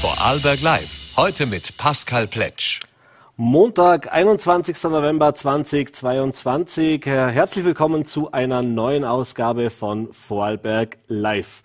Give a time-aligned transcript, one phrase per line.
[0.00, 1.16] Vorarlberg Live.
[1.16, 2.82] Heute mit Pascal Pletsch.
[3.36, 4.80] Montag, 21.
[4.84, 7.04] November 2022.
[7.04, 11.64] Herzlich willkommen zu einer neuen Ausgabe von Vorarlberg Live.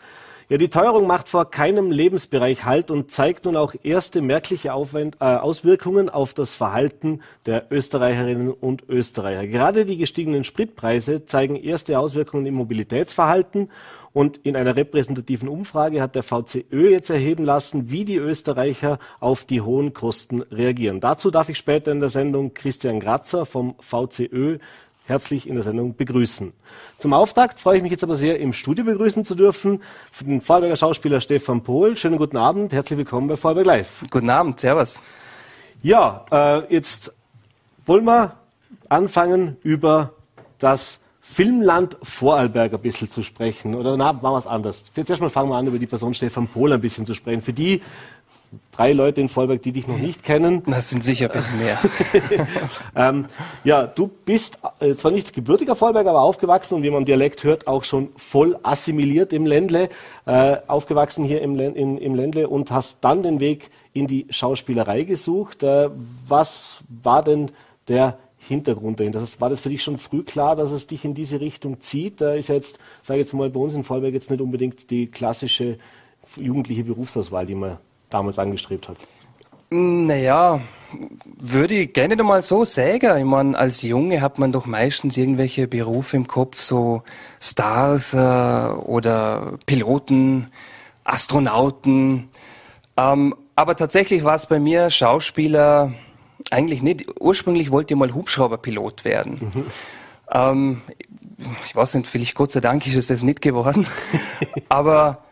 [0.50, 5.16] Ja, die Teuerung macht vor keinem Lebensbereich Halt und zeigt nun auch erste merkliche Aufwend
[5.20, 9.48] äh, Auswirkungen auf das Verhalten der Österreicherinnen und Österreicher.
[9.48, 13.70] Gerade die gestiegenen Spritpreise zeigen erste Auswirkungen im Mobilitätsverhalten
[14.14, 19.44] und in einer repräsentativen Umfrage hat der VCÖ jetzt erheben lassen, wie die Österreicher auf
[19.44, 21.00] die hohen Kosten reagieren.
[21.00, 24.60] Dazu darf ich später in der Sendung Christian Gratzer vom VCÖ
[25.06, 26.54] herzlich in der Sendung begrüßen.
[26.98, 29.82] Zum Auftakt freue ich mich jetzt aber sehr, im Studio begrüßen zu dürfen,
[30.22, 31.98] den Vorarlberger Schauspieler Stefan Pohl.
[31.98, 34.06] Schönen guten Abend, herzlich willkommen bei Vorarlberg Live.
[34.10, 35.02] Guten Abend, Servus.
[35.82, 37.14] Ja, äh, jetzt
[37.86, 38.38] wollen wir
[38.88, 40.14] anfangen über
[40.60, 43.76] das Filmland Vorarlberg ein bisschen zu sprechen.
[43.76, 44.84] Oder na, machen wir es anders.
[44.94, 47.42] Jetzt erstmal fangen wir an, über die Person Stefan Pohl ein bisschen zu sprechen.
[47.42, 47.82] Für die
[48.74, 50.64] drei Leute in Vorarlberg, die dich noch nicht kennen.
[50.68, 51.80] Das sind sicher ein bisschen mehr.
[52.96, 53.26] ähm,
[53.64, 57.68] ja, du bist äh, zwar nicht gebürtiger Vorarlberger, aber aufgewachsen und wie man Dialekt hört,
[57.68, 59.88] auch schon voll assimiliert im Ländle,
[60.26, 65.04] äh, aufgewachsen hier im, in, im Ländle und hast dann den Weg in die Schauspielerei
[65.04, 65.64] gesucht.
[65.64, 65.90] Äh,
[66.28, 67.50] was war denn
[67.88, 69.20] der Hintergrund dahinter.
[69.20, 72.22] Das war das für dich schon früh klar, dass es dich in diese Richtung zieht?
[72.22, 74.90] Da ist ja jetzt, sage ich jetzt mal, bei uns in Vollberg jetzt nicht unbedingt
[74.90, 75.78] die klassische
[76.36, 77.78] jugendliche Berufsauswahl, die man
[78.10, 78.98] damals angestrebt hat.
[79.70, 80.62] Naja,
[81.40, 83.18] würde ich gerne mal so sagen.
[83.18, 87.02] Ich meine, als Junge hat man doch meistens irgendwelche Berufe im Kopf, so
[87.42, 90.52] Stars äh, oder Piloten,
[91.04, 92.30] Astronauten.
[92.98, 95.94] Ähm, aber tatsächlich war es bei mir Schauspieler,
[96.54, 97.06] eigentlich nicht.
[97.20, 99.52] Ursprünglich wollte ich mal Hubschrauberpilot werden.
[99.54, 99.66] Mhm.
[100.32, 100.82] Ähm,
[101.66, 103.88] ich weiß nicht, vielleicht Gott sei Dank ist es das nicht geworden.
[104.70, 105.24] Aber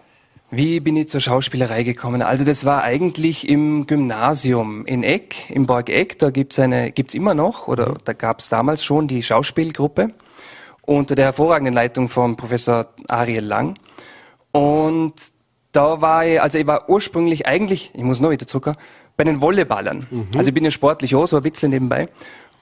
[0.50, 2.22] wie bin ich zur Schauspielerei gekommen?
[2.22, 6.20] Also das war eigentlich im Gymnasium in Eck, im Borg Eck.
[6.20, 7.98] Da gibt's eine, gibt's immer noch, oder mhm.
[8.04, 10.10] da gab's damals schon die Schauspielgruppe
[10.82, 13.76] unter der hervorragenden Leitung von Professor Ariel Lang.
[14.52, 15.14] Und
[15.72, 18.74] da war ich, also ich war ursprünglich eigentlich, ich muss noch wieder zurück,
[19.22, 20.08] bei den Volleyballern.
[20.10, 20.28] Mhm.
[20.36, 22.10] Also ich bin ja sportlich auch, so ein bisschen nebenbei.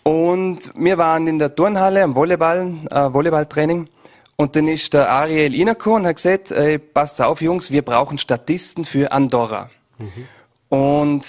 [0.04, 3.88] Und wir waren in der Turnhalle am Volleyball, äh, Volleyballtraining.
[4.36, 8.18] Und dann ist der Ariel Inako und hat gesagt, ey, passt auf Jungs, wir brauchen
[8.18, 9.70] Statisten für Andorra.
[10.00, 10.78] Mhm.
[10.78, 11.26] Und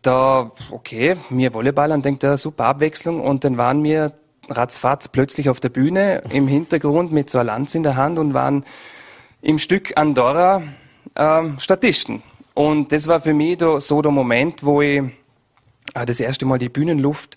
[0.00, 3.20] da, okay, mir Volleyballern, denkt er, super Abwechslung.
[3.20, 4.12] Und dann waren wir
[4.48, 8.32] ratzfatz plötzlich auf der Bühne im Hintergrund mit so einer Lanze in der Hand und
[8.32, 8.64] waren
[9.42, 10.62] im Stück Andorra
[11.16, 12.22] ähm, Statisten.
[12.54, 15.02] Und das war für mich so der Moment, wo ich
[15.94, 17.36] äh, das erste Mal die Bühnenluft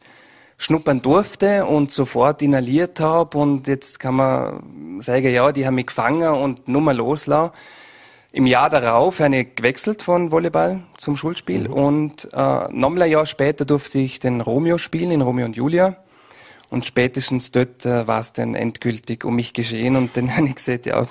[0.58, 3.38] schnuppern durfte und sofort inhaliert habe.
[3.38, 7.52] Und jetzt kann man sagen, ja, die haben mich gefangen und nur mal loslassen.
[8.32, 11.74] Im Jahr darauf habe ich gewechselt von Volleyball zum Schulspiel mhm.
[11.74, 15.98] und äh, nochmal ein Jahr später durfte ich den Romeo spielen, in Romeo und Julia.
[16.72, 20.56] Und spätestens dort äh, war es dann endgültig um mich geschehen und dann habe ich
[20.56, 21.08] gesagt, ja,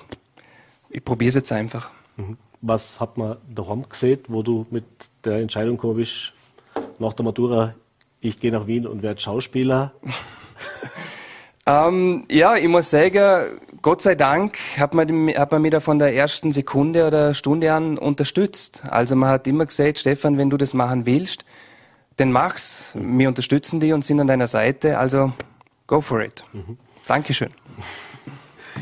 [0.90, 1.90] ich probiere es jetzt einfach.
[2.16, 4.84] Mhm was hat man daheim gesehen, wo du mit
[5.24, 6.32] der Entscheidung gekommen bist,
[6.98, 7.74] nach der Matura,
[8.20, 9.92] ich gehe nach Wien und werde Schauspieler?
[11.66, 15.98] ähm, ja, ich muss sagen, Gott sei Dank hat man, hat man mich da von
[15.98, 18.84] der ersten Sekunde oder Stunde an unterstützt.
[18.88, 21.44] Also man hat immer gesagt, Stefan, wenn du das machen willst,
[22.16, 22.94] dann mach's.
[22.94, 24.98] Wir unterstützen dich und sind an deiner Seite.
[24.98, 25.32] Also
[25.88, 26.44] go for it.
[26.52, 26.78] Mhm.
[27.08, 27.50] Dankeschön.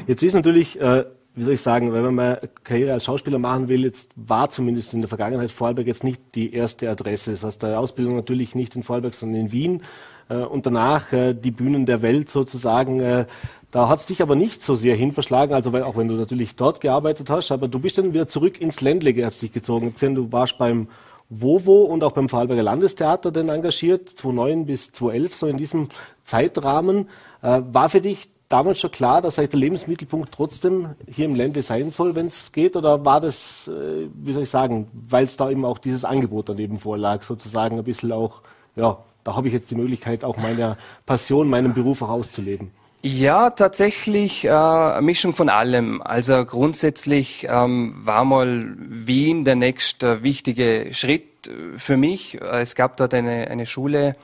[0.06, 1.04] Jetzt ist natürlich äh,
[1.40, 4.92] wie soll ich sagen, wenn man mal Karriere als Schauspieler machen will, jetzt war zumindest
[4.92, 7.30] in der Vergangenheit Vorarlberg jetzt nicht die erste Adresse.
[7.30, 9.82] Das heißt, der Ausbildung natürlich nicht in Vorarlberg, sondern in Wien.
[10.28, 13.00] Äh, und danach äh, die Bühnen der Welt sozusagen.
[13.00, 13.24] Äh,
[13.70, 16.82] da hat es dich aber nicht so sehr hinverschlagen, also auch wenn du natürlich dort
[16.82, 19.94] gearbeitet hast, aber du bist dann wieder zurück ins Ländliche hast dich gezogen.
[19.98, 20.88] Du warst beim
[21.30, 25.88] Vovo und auch beim Vorarlberger Landestheater dann engagiert, 2009 bis 2011, so in diesem
[26.26, 27.08] Zeitrahmen.
[27.40, 32.14] War für dich damals schon klar, dass der Lebensmittelpunkt trotzdem hier im Lande sein soll,
[32.14, 32.76] wenn es geht?
[32.76, 36.50] Oder war das, äh, wie soll ich sagen, weil es da eben auch dieses Angebot
[36.50, 38.42] daneben vorlag, sozusagen ein bisschen auch,
[38.76, 40.76] ja, da habe ich jetzt die Möglichkeit, auch meine
[41.06, 42.70] Passion, meinen Beruf auch auszuleben?
[43.02, 46.02] Ja, tatsächlich äh, eine Mischung von allem.
[46.02, 52.38] Also grundsätzlich ähm, war mal Wien der nächste wichtige Schritt äh, für mich.
[52.40, 54.16] Es gab dort eine, eine Schule,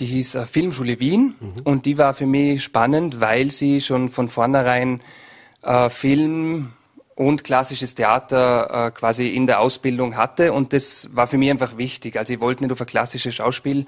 [0.00, 1.52] die hieß äh, Filmschule Wien mhm.
[1.64, 5.00] und die war für mich spannend, weil sie schon von vornherein
[5.62, 6.72] äh, Film
[7.14, 11.76] und klassisches Theater äh, quasi in der Ausbildung hatte und das war für mich einfach
[11.76, 12.16] wichtig.
[12.16, 13.84] Also ich wollte nicht auf eine klassische Schauspielschule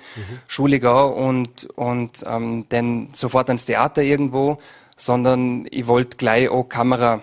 [0.76, 0.80] mhm.
[0.80, 4.58] gehen und, und ähm, dann sofort ans Theater irgendwo,
[4.98, 7.22] sondern ich wollte gleich auch Kamera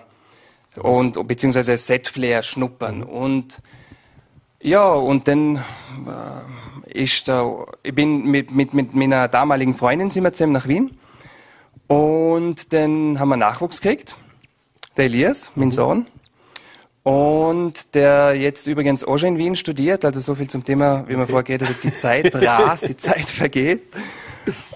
[0.76, 3.04] und beziehungsweise Setflair schnuppern mhm.
[3.04, 3.62] und
[4.62, 10.22] Ja, und dann äh, ist da, ich bin mit, mit, mit meiner damaligen Freundin sind
[10.22, 10.98] wir zusammen nach Wien.
[11.86, 14.16] Und dann haben wir Nachwuchs gekriegt.
[14.98, 15.72] Der Elias, mein mhm.
[15.72, 16.06] Sohn.
[17.02, 21.14] Und der jetzt übrigens auch schon in Wien studiert, also so viel zum Thema, wie
[21.14, 21.32] man okay.
[21.32, 23.82] vorgeht, also die Zeit rast, die Zeit vergeht.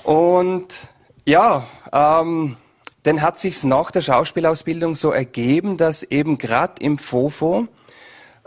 [0.02, 0.88] Und
[1.26, 2.56] ja, ähm,
[3.02, 7.68] dann hat sich's nach der Schauspielausbildung so ergeben, dass eben gerade im FOFO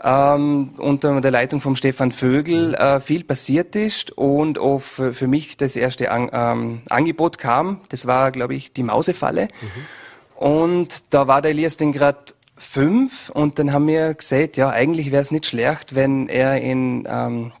[0.02, 5.26] ähm, unter der Leitung von Stefan Vögel äh, viel passiert ist und auch für, für
[5.26, 7.80] mich das erste An ähm, Angebot kam.
[7.88, 9.44] Das war, glaube ich, die Mausefalle.
[9.60, 10.36] Mhm.
[10.36, 12.18] Und da war der Elias dann gerade
[12.56, 17.06] fünf und dann haben wir gesagt, ja, eigentlich wäre es nicht schlecht, wenn er in
[17.08, 17.52] ähm,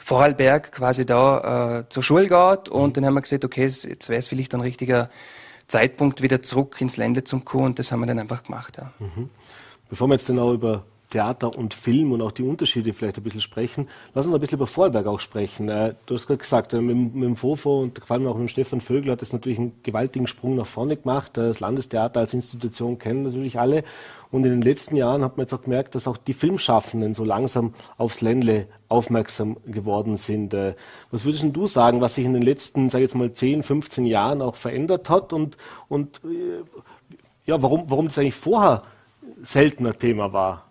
[0.00, 4.18] Vorarlberg quasi da äh, zur Schule geht und dann haben wir gesagt, okay, jetzt wäre
[4.18, 5.10] es vielleicht ein richtiger
[5.66, 8.78] Zeitpunkt wieder zurück ins Ländle zum Kuh und das haben wir dann einfach gemacht.
[8.78, 8.92] Ja.
[8.98, 9.28] Mhm.
[9.88, 13.22] Bevor wir jetzt dann auch über Theater und Film und auch die Unterschiede vielleicht ein
[13.22, 13.88] bisschen sprechen.
[14.14, 15.68] Lass uns ein bisschen über Vorarlberg auch sprechen.
[15.68, 18.48] Äh, du hast gerade gesagt, äh, mit, dem Fofo und vor allem auch mit dem
[18.48, 21.38] Stefan Vögel hat das natürlich einen gewaltigen Sprung nach vorne gemacht.
[21.38, 23.84] Äh, das Landestheater als Institution kennen natürlich alle.
[24.30, 27.24] Und in den letzten Jahren hat man jetzt auch gemerkt, dass auch die Filmschaffenden so
[27.24, 30.54] langsam aufs Ländle aufmerksam geworden sind.
[31.10, 34.04] Was würdest du sagen, was sich in den letzten, sage ich jetzt mal, 10, 15
[34.04, 35.56] Jahren auch verändert hat und,
[35.88, 36.20] und
[37.46, 38.82] ja, warum, warum das eigentlich vorher
[39.42, 40.67] seltener Thema war?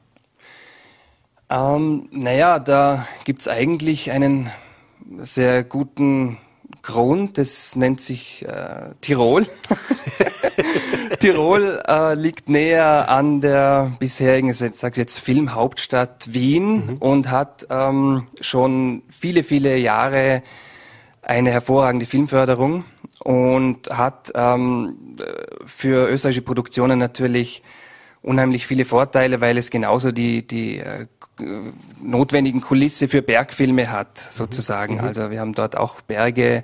[1.49, 4.49] Ähm, naja, da gibt's eigentlich einen
[5.21, 6.37] sehr guten
[6.81, 9.47] Grund, das nennt sich äh, Tirol.
[11.19, 16.97] Tirol äh, liegt näher an der bisherigen, ich sage jetzt Filmhauptstadt Wien mhm.
[16.97, 20.43] und hat ähm, schon viele, viele Jahre
[21.21, 22.85] eine hervorragende Filmförderung
[23.23, 25.17] und hat ähm,
[25.65, 27.63] für österreichische Produktionen natürlich
[28.21, 31.07] unheimlich viele Vorteile, weil es genauso die, die äh,
[32.01, 34.95] notwendigen Kulisse für Bergfilme hat, sozusagen.
[34.95, 35.01] Mhm.
[35.01, 36.63] Also wir haben dort auch Berge,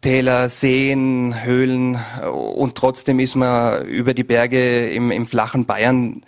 [0.00, 1.98] Täler, Seen, Höhlen
[2.30, 6.22] und trotzdem ist man über die Berge im, im flachen Bayern.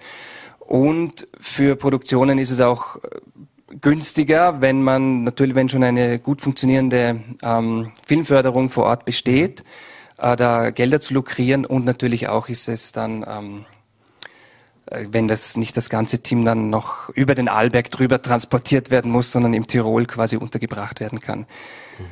[0.58, 2.98] Und für Produktionen ist es auch
[3.80, 9.64] günstiger, wenn man natürlich, wenn schon eine gut funktionierende ähm, Filmförderung vor Ort besteht,
[10.18, 13.75] äh, da Gelder zu lukrieren und natürlich auch ist es dann ähm, äh,
[14.90, 19.32] wenn das nicht das ganze Team dann noch über den Arlberg drüber transportiert werden muss,
[19.32, 21.40] sondern im Tirol quasi untergebracht werden kann.
[21.40, 22.04] Mhm.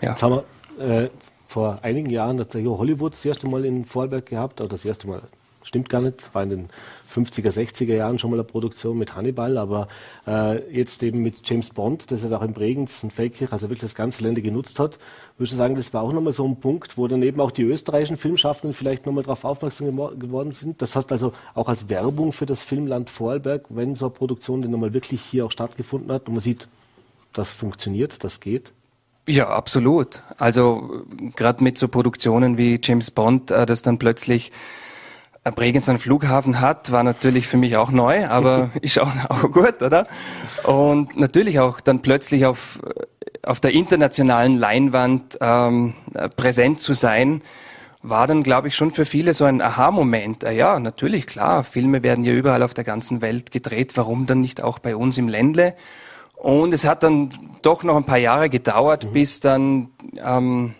[0.00, 0.10] Ja.
[0.10, 0.40] Jetzt haben
[0.78, 1.10] wir äh,
[1.46, 5.08] vor einigen Jahren hat der Hollywood das erste Mal in Vorarlberg gehabt, oder das erste
[5.08, 5.22] Mal
[5.68, 6.68] stimmt gar nicht, war in den
[7.08, 9.88] 50er, 60er Jahren schon mal eine Produktion mit Hannibal, aber
[10.26, 13.82] äh, jetzt eben mit James Bond, das er auch in Bregenz und Feldkirch, also wirklich
[13.82, 14.98] das ganze Länder genutzt hat,
[15.36, 17.62] würdest du sagen, das war auch nochmal so ein Punkt, wo dann eben auch die
[17.62, 20.80] österreichischen Filmschaffenden vielleicht nochmal darauf aufmerksam geworden sind.
[20.82, 24.70] Das heißt also auch als Werbung für das Filmland Vorarlberg, wenn so eine Produktion dann
[24.70, 26.66] nochmal wirklich hier auch stattgefunden hat und man sieht,
[27.34, 28.72] das funktioniert, das geht.
[29.28, 30.22] Ja, absolut.
[30.38, 31.04] Also
[31.36, 34.50] gerade mit so Produktionen wie James Bond, äh, das dann plötzlich
[35.50, 39.82] Bregenz einen Flughafen hat, war natürlich für mich auch neu, aber ist auch, auch gut,
[39.82, 40.06] oder?
[40.64, 42.80] Und natürlich auch dann plötzlich auf,
[43.42, 45.94] auf der internationalen Leinwand ähm,
[46.36, 47.42] präsent zu sein,
[48.02, 50.44] war dann, glaube ich, schon für viele so ein Aha-Moment.
[50.44, 54.40] Äh, ja, natürlich, klar, Filme werden ja überall auf der ganzen Welt gedreht, warum dann
[54.40, 55.74] nicht auch bei uns im Ländle?
[56.34, 57.30] Und es hat dann
[57.62, 59.12] doch noch ein paar Jahre gedauert, mhm.
[59.12, 60.74] bis dann ähm,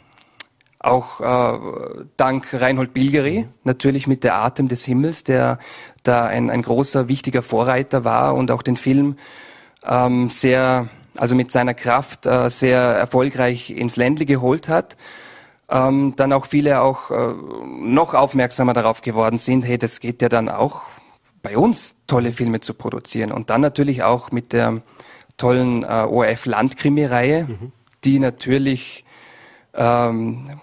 [0.89, 5.59] auch äh, dank Reinhold Bilgeri, natürlich mit der Atem des Himmels, der
[6.03, 9.17] da ein, ein großer, wichtiger Vorreiter war und auch den Film
[9.85, 14.97] ähm, sehr, also mit seiner Kraft äh, sehr erfolgreich ins Ländle geholt hat.
[15.71, 17.35] Ähm, dann auch viele auch äh,
[17.81, 20.83] noch aufmerksamer darauf geworden sind, hey, das geht ja dann auch
[21.43, 23.33] bei uns, tolle Filme zu produzieren.
[23.33, 24.81] Und dann natürlich auch mit der
[25.37, 27.73] tollen äh, ORF-Landkrimi-Reihe, mhm.
[28.05, 29.05] die natürlich
[29.75, 30.61] ähm,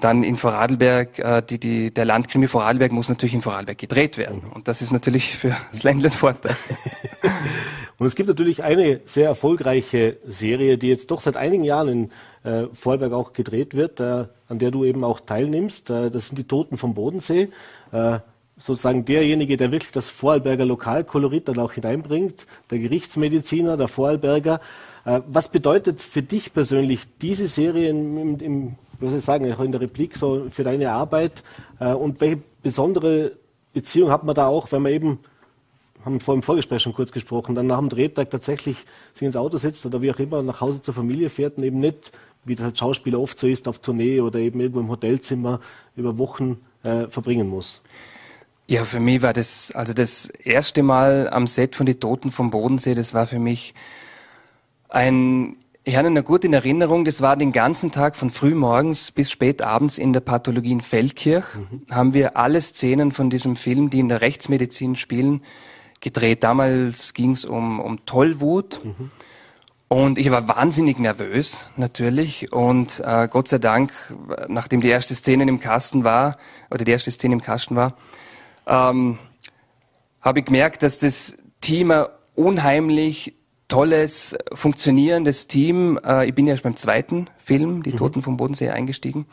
[0.00, 4.42] dann in Vorarlberg, äh, die, die, der Landkrimi Vorarlberg muss natürlich in Vorarlberg gedreht werden.
[4.52, 6.56] Und das ist natürlich für das Ländle ein Vorteil.
[7.98, 12.10] Und es gibt natürlich eine sehr erfolgreiche Serie, die jetzt doch seit einigen Jahren in
[12.44, 15.90] äh, Vorarlberg auch gedreht wird, äh, an der du eben auch teilnimmst.
[15.90, 17.48] Äh, das sind die Toten vom Bodensee.
[17.92, 18.18] Äh,
[18.58, 24.60] sozusagen derjenige, der wirklich das Vorarlberger Lokalkolorit dann auch hineinbringt, der Gerichtsmediziner, der Vorarlberger.
[25.04, 29.72] Äh, was bedeutet für dich persönlich diese Serie im, im, was ich sagen, auch in
[29.72, 31.42] der Replik so für deine Arbeit
[31.80, 33.32] äh, und welche besondere
[33.72, 35.18] Beziehung hat man da auch, wenn man eben
[36.04, 39.58] haben vor dem Vorgespräch schon kurz gesprochen, dann nach dem Drehtag tatsächlich sich ins Auto
[39.58, 42.12] setzt oder wie auch immer nach Hause zur Familie fährt und eben nicht,
[42.44, 45.60] wie das als Schauspieler oft so ist, auf Tournee oder eben irgendwo im Hotelzimmer
[45.96, 47.82] über Wochen äh, verbringen muss.
[48.68, 52.50] Ja, für mich war das, also das erste Mal am Set von Die Toten vom
[52.50, 53.74] Bodensee, das war für mich
[54.88, 55.56] ein
[55.88, 59.30] ich habe noch gut in Erinnerung, das war den ganzen Tag von früh morgens bis
[59.30, 61.44] spät abends in der Pathologie in Feldkirch.
[61.54, 61.82] Mhm.
[61.94, 65.42] Haben wir alle Szenen von diesem Film, die in der Rechtsmedizin spielen,
[66.00, 66.42] gedreht.
[66.42, 68.80] Damals ging es um, um Tollwut.
[68.84, 69.12] Mhm.
[69.86, 72.52] Und ich war wahnsinnig nervös, natürlich.
[72.52, 73.92] Und äh, Gott sei Dank,
[74.48, 76.36] nachdem die erste Szene im Kasten war,
[76.68, 77.94] oder die erste Szene im Kasten war,
[78.66, 79.20] ähm,
[80.20, 83.36] habe ich gemerkt, dass das Team ein unheimlich
[83.68, 85.98] tolles, funktionierendes Team.
[86.04, 87.96] Äh, ich bin ja erst beim zweiten Film, Die mhm.
[87.96, 89.26] Toten vom Bodensee, eingestiegen.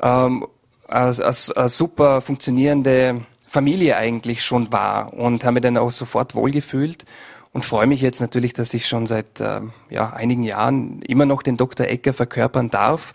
[0.00, 0.46] Ähm,
[0.86, 1.16] eine,
[1.56, 7.04] eine super funktionierende Familie eigentlich schon war und habe mich dann auch sofort wohlgefühlt
[7.52, 9.60] und freue mich jetzt natürlich, dass ich schon seit äh,
[9.90, 11.86] ja, einigen Jahren immer noch den Dr.
[11.86, 13.12] Ecker verkörpern darf,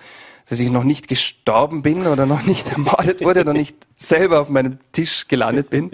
[0.49, 4.49] dass ich noch nicht gestorben bin oder noch nicht ermordet wurde, noch nicht selber auf
[4.49, 5.91] meinem Tisch gelandet bin.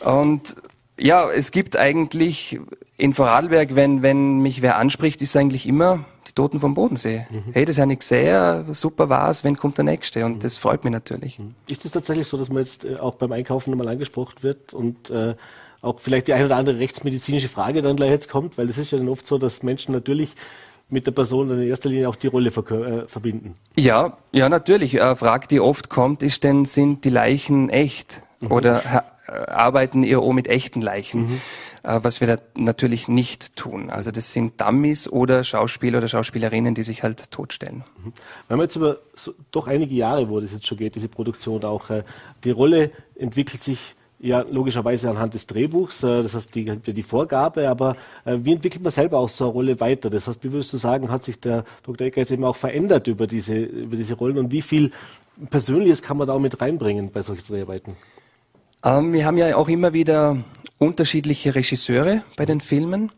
[0.00, 0.56] Und
[0.96, 2.60] ja, es gibt eigentlich
[2.96, 7.26] in Vorarlberg, wenn, wenn mich wer anspricht, ist eigentlich immer die Toten vom Bodensee.
[7.30, 7.52] Mhm.
[7.52, 10.24] Hey, das habe ich gesehen, super war's, wenn kommt der Nächste?
[10.24, 10.40] Und mhm.
[10.40, 11.38] das freut mich natürlich.
[11.38, 11.54] Mhm.
[11.70, 15.10] Ist es tatsächlich so, dass man jetzt äh, auch beim Einkaufen nochmal angesprochen wird und
[15.10, 15.34] äh,
[15.82, 18.56] auch vielleicht die eine oder andere rechtsmedizinische Frage dann gleich jetzt kommt?
[18.56, 20.34] Weil das ist ja dann oft so, dass Menschen natürlich
[20.88, 23.54] mit der Person in erster Linie auch die Rolle äh, verbinden.
[23.74, 25.02] Ja, ja, natürlich.
[25.02, 28.22] Eine Frage, die oft kommt, ist denn, sind die Leichen echt?
[28.40, 28.52] Mhm.
[28.52, 31.40] Oder äh, arbeiten ihr auch mit echten Leichen?
[31.84, 33.90] Äh, was wir da natürlich nicht tun.
[33.90, 37.84] Also das sind Dummies oder Schauspieler oder Schauspielerinnen, die sich halt totstellen.
[38.02, 38.12] Mhm.
[38.48, 41.62] Wenn man jetzt über so, doch einige Jahre, wo das jetzt schon geht, diese Produktion
[41.64, 42.02] auch, äh,
[42.42, 47.68] die Rolle entwickelt sich ja, logischerweise anhand des Drehbuchs, äh, das heißt, die, die Vorgabe,
[47.68, 50.08] aber wie entwickelt man selber auch so eine Rolle weiter?
[50.08, 52.06] Das heißt, wie würdest du sagen, hat sich der Dr.
[52.06, 54.92] Ecker jetzt eben auch verändert über diese, über diese Rollen und wie viel
[55.50, 57.96] Persönliches kann man da auch mit reinbringen bei solchen Dreharbeiten?
[58.84, 60.36] Ähm, wir haben ja auch immer wieder
[60.78, 63.10] unterschiedliche Regisseure bei den Filmen.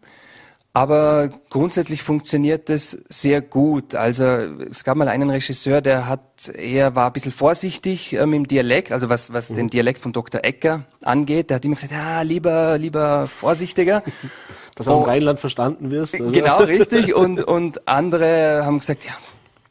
[0.72, 3.94] Aber grundsätzlich funktioniert das sehr gut.
[3.94, 8.34] Also es gab mal einen Regisseur, der hat er war ein bisschen vorsichtig äh, mit
[8.34, 9.54] dem Dialekt, also was, was mhm.
[9.54, 10.44] den Dialekt von Dr.
[10.44, 11.48] Ecker angeht.
[11.48, 14.02] Der hat immer gesagt, ja, lieber, lieber vorsichtiger.
[14.74, 16.12] Dass auch im Rheinland verstanden wirst.
[16.14, 16.30] Also.
[16.30, 17.14] Genau, richtig.
[17.14, 19.12] Und, und andere haben gesagt, ja,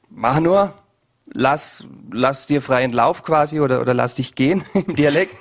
[0.10, 0.74] mach nur,
[1.32, 5.36] lass, lass dir freien Lauf quasi oder, oder lass dich gehen im Dialekt.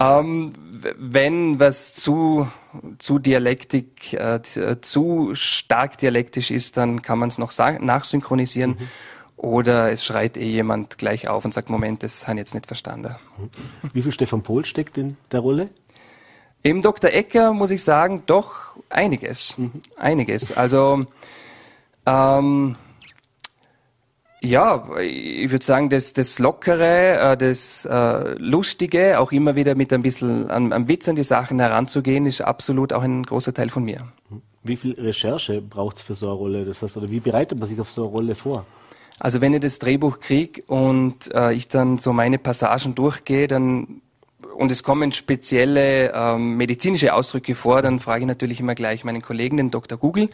[0.00, 0.54] Ähm,
[0.96, 2.48] wenn was zu,
[2.98, 4.40] zu Dialektik, äh,
[4.80, 8.70] zu stark dialektisch ist, dann kann man es noch nachsynchronisieren.
[8.70, 8.88] Mhm.
[9.36, 12.66] Oder es schreit eh jemand gleich auf und sagt, Moment, das habe ich jetzt nicht
[12.66, 13.16] verstanden.
[13.38, 13.50] Mhm.
[13.92, 15.68] Wie viel Stefan Pohl steckt in der Rolle?
[16.62, 17.10] Im Dr.
[17.10, 19.56] Ecker muss ich sagen, doch einiges.
[19.56, 19.72] Mhm.
[19.96, 20.54] Einiges.
[20.54, 21.06] Also
[22.06, 22.76] ähm,
[24.42, 29.92] ja, ich würde sagen, das, das Lockere, äh, das äh, Lustige, auch immer wieder mit
[29.92, 33.68] ein bisschen am, am Witz an die Sachen heranzugehen, ist absolut auch ein großer Teil
[33.68, 34.06] von mir.
[34.62, 36.64] Wie viel Recherche braucht es für so eine Rolle?
[36.64, 38.64] Das heißt, oder wie bereitet man sich auf so eine Rolle vor?
[39.18, 44.00] Also wenn ich das Drehbuch kriege und äh, ich dann so meine Passagen durchgehe, dann
[44.56, 49.22] und es kommen spezielle ähm, medizinische Ausdrücke vor, dann frage ich natürlich immer gleich meinen
[49.22, 49.98] Kollegen, den Dr.
[49.98, 50.30] Google,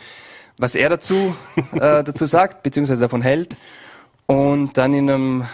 [0.59, 1.35] was er dazu,
[1.75, 3.57] äh, dazu sagt, beziehungsweise davon hält.
[4.27, 5.45] Und dann in einem,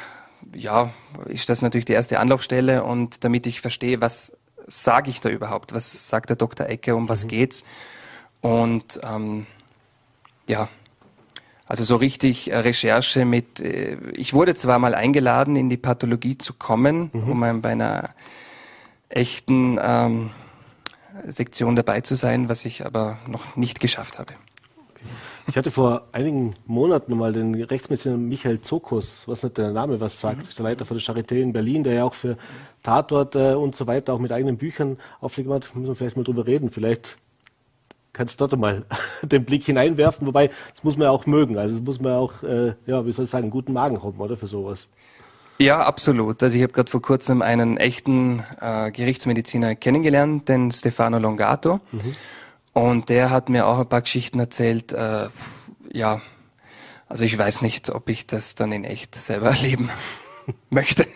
[0.54, 0.90] ja,
[1.26, 4.32] ist das natürlich die erste Anlaufstelle und damit ich verstehe, was
[4.66, 6.66] sage ich da überhaupt, was sagt der Dr.
[6.66, 7.28] Ecke, um was mhm.
[7.28, 7.64] geht's.
[8.40, 9.46] Und ähm,
[10.46, 10.68] ja,
[11.66, 16.38] also so richtig äh, Recherche mit, äh, ich wurde zwar mal eingeladen, in die Pathologie
[16.38, 17.30] zu kommen, mhm.
[17.30, 18.10] um bei einer
[19.08, 20.30] echten ähm,
[21.26, 24.34] Sektion dabei zu sein, was ich aber noch nicht geschafft habe.
[25.48, 30.20] Ich hatte vor einigen Monaten mal den Rechtsmediziner Michael Zokus, was nicht der Name was
[30.20, 30.54] sagt, mhm.
[30.56, 32.36] der Leiter von der Charité in Berlin, der ja auch für
[32.82, 35.74] Tatorte und so weiter auch mit eigenen Büchern auflegen hat.
[35.74, 36.70] Müssen wir vielleicht mal drüber reden.
[36.70, 37.18] Vielleicht
[38.12, 38.84] kannst du dort mal
[39.22, 40.26] den Blick hineinwerfen.
[40.26, 41.58] Wobei, das muss man ja auch mögen.
[41.58, 44.36] Also, das muss man auch, äh, ja, wie soll ich sagen, guten Magen haben, oder,
[44.36, 44.88] für sowas.
[45.58, 46.42] Ja, absolut.
[46.42, 51.80] Also ich habe gerade vor kurzem einen echten äh, Gerichtsmediziner kennengelernt, den Stefano Longato.
[51.92, 52.16] Mhm.
[52.72, 54.92] Und der hat mir auch ein paar Geschichten erzählt.
[54.92, 55.28] Äh,
[55.92, 56.20] ja,
[57.08, 59.90] also ich weiß nicht, ob ich das dann in echt selber erleben
[60.70, 61.06] möchte.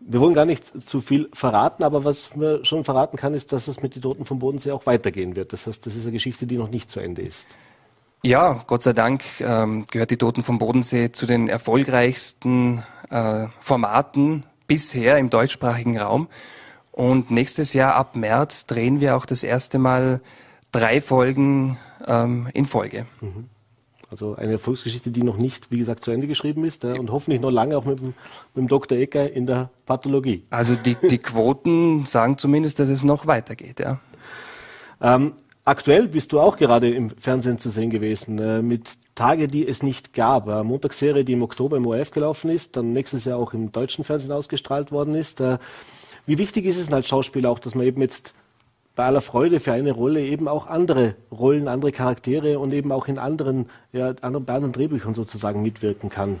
[0.00, 3.68] Wir wollen gar nicht zu viel verraten, aber was man schon verraten kann, ist, dass
[3.68, 5.52] es mit den Toten vom Bodensee auch weitergehen wird.
[5.52, 7.46] Das heißt, das ist eine Geschichte, die noch nicht zu Ende ist.
[8.22, 14.44] Ja, Gott sei Dank ähm, gehört die Toten vom Bodensee zu den erfolgreichsten äh, Formaten
[14.66, 16.28] bisher im deutschsprachigen Raum.
[16.92, 20.20] Und nächstes Jahr ab März drehen wir auch das erste Mal
[20.70, 23.06] drei Folgen ähm, in Folge.
[23.20, 23.48] Mhm.
[24.10, 27.40] Also eine Erfolgsgeschichte, die noch nicht, wie gesagt, zu Ende geschrieben ist ja, und hoffentlich
[27.40, 28.98] noch lange auch mit dem, mit dem Dr.
[28.98, 30.44] Ecker in der Pathologie.
[30.50, 34.00] Also die, die Quoten sagen zumindest, dass es noch weitergeht, ja.
[35.00, 35.32] Ähm,
[35.64, 39.80] Aktuell bist du auch gerade im Fernsehen zu sehen gewesen, äh, mit Tage, die es
[39.84, 40.48] nicht gab.
[40.48, 44.02] Äh, Montagsserie, die im Oktober im ORF gelaufen ist, dann nächstes Jahr auch im deutschen
[44.02, 45.40] Fernsehen ausgestrahlt worden ist.
[45.40, 45.58] Äh,
[46.26, 48.34] wie wichtig ist es denn als Schauspieler auch, dass man eben jetzt
[48.94, 53.08] bei aller Freude für eine Rolle eben auch andere Rollen, andere Charaktere und eben auch
[53.08, 56.40] in anderen, ja, anderen, bei anderen Drehbüchern sozusagen mitwirken kann?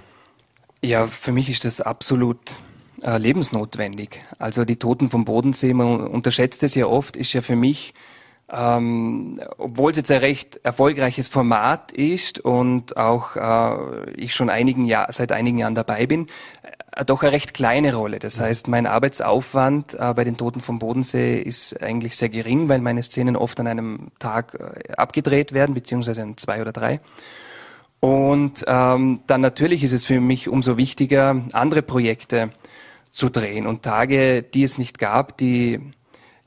[0.82, 2.38] Ja, für mich ist das absolut
[3.02, 4.20] äh, lebensnotwendig.
[4.38, 7.94] Also die Toten vom Bodensee, man unterschätzt es ja oft, ist ja für mich
[8.52, 14.84] ähm, obwohl es jetzt ein recht erfolgreiches Format ist und auch äh, ich schon einigen
[14.84, 16.26] Jahr, seit einigen Jahren dabei bin,
[17.06, 18.18] doch eine recht kleine Rolle.
[18.18, 22.80] Das heißt, mein Arbeitsaufwand äh, bei den Toten vom Bodensee ist eigentlich sehr gering, weil
[22.80, 27.00] meine Szenen oft an einem Tag äh, abgedreht werden, beziehungsweise an zwei oder drei.
[28.00, 32.50] Und ähm, dann natürlich ist es für mich umso wichtiger, andere Projekte
[33.10, 35.80] zu drehen und Tage, die es nicht gab, die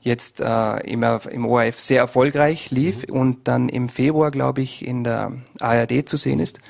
[0.00, 3.14] jetzt äh, immer im ORF sehr erfolgreich lief mhm.
[3.14, 6.60] und dann im Februar, glaube ich, in der ARD zu sehen ist.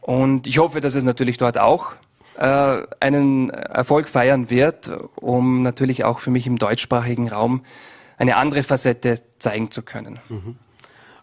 [0.00, 1.94] Und ich hoffe, dass es natürlich dort auch
[2.38, 7.62] äh, einen Erfolg feiern wird, um natürlich auch für mich im deutschsprachigen Raum
[8.18, 10.18] eine andere Facette zeigen zu können.
[10.28, 10.56] Mhm.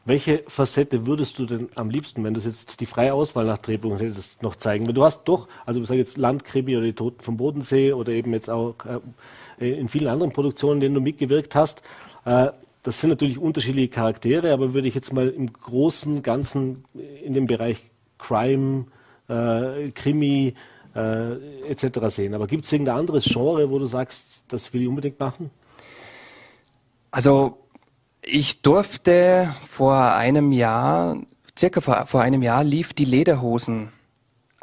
[0.06, 4.00] Welche Facette würdest du denn am liebsten, wenn du jetzt die freie Auswahl nach Drehbuch
[4.00, 4.86] hättest, noch zeigen?
[4.86, 8.12] Weil du hast doch, also ich sage jetzt Landkrimi oder die Toten vom Bodensee oder
[8.12, 8.76] eben jetzt auch
[9.60, 11.84] äh, in vielen anderen Produktionen, in denen du mitgewirkt hast.
[12.26, 12.50] Äh,
[12.84, 16.84] das sind natürlich unterschiedliche Charaktere, aber würde ich jetzt mal im großen Ganzen
[17.24, 17.86] in dem Bereich
[18.18, 18.88] Crime,
[19.30, 20.54] äh, Krimi
[20.96, 22.00] äh, etc.
[22.10, 22.34] sehen.
[22.34, 25.52] Aber gibt es irgendein anderes Genre, wo du sagst, das will ich unbedingt machen?
[27.12, 27.58] Also
[28.22, 31.18] ich durfte vor einem Jahr,
[31.58, 33.90] circa vor, vor einem Jahr, lief die Lederhosen.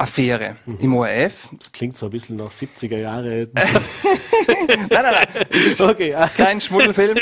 [0.00, 0.78] Affäre mhm.
[0.80, 1.50] im ORF.
[1.58, 3.48] Das klingt so ein bisschen nach 70er Jahre.
[3.54, 5.46] nein, nein, nein.
[5.78, 6.16] Okay.
[6.38, 7.18] Kein Schmuddelfilm.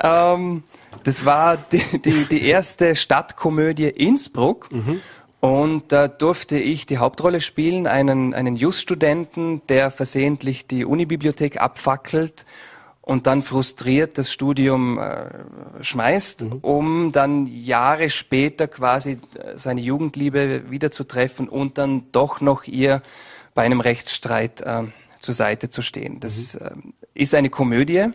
[0.00, 0.62] ähm,
[1.02, 4.70] das war die, die, die, erste Stadtkomödie Innsbruck.
[4.70, 5.00] Mhm.
[5.40, 12.44] Und da durfte ich die Hauptrolle spielen, einen, einen Just-Studenten, der versehentlich die Unibibliothek abfackelt
[13.00, 15.30] und dann frustriert das Studium äh,
[15.80, 16.52] schmeißt, mhm.
[16.60, 23.02] um dann Jahre später quasi äh, seine Jugendliebe wiederzutreffen und dann doch noch ihr
[23.54, 24.84] bei einem Rechtsstreit äh,
[25.20, 26.20] zur Seite zu stehen.
[26.20, 26.92] Das mhm.
[27.14, 28.08] äh, ist eine Komödie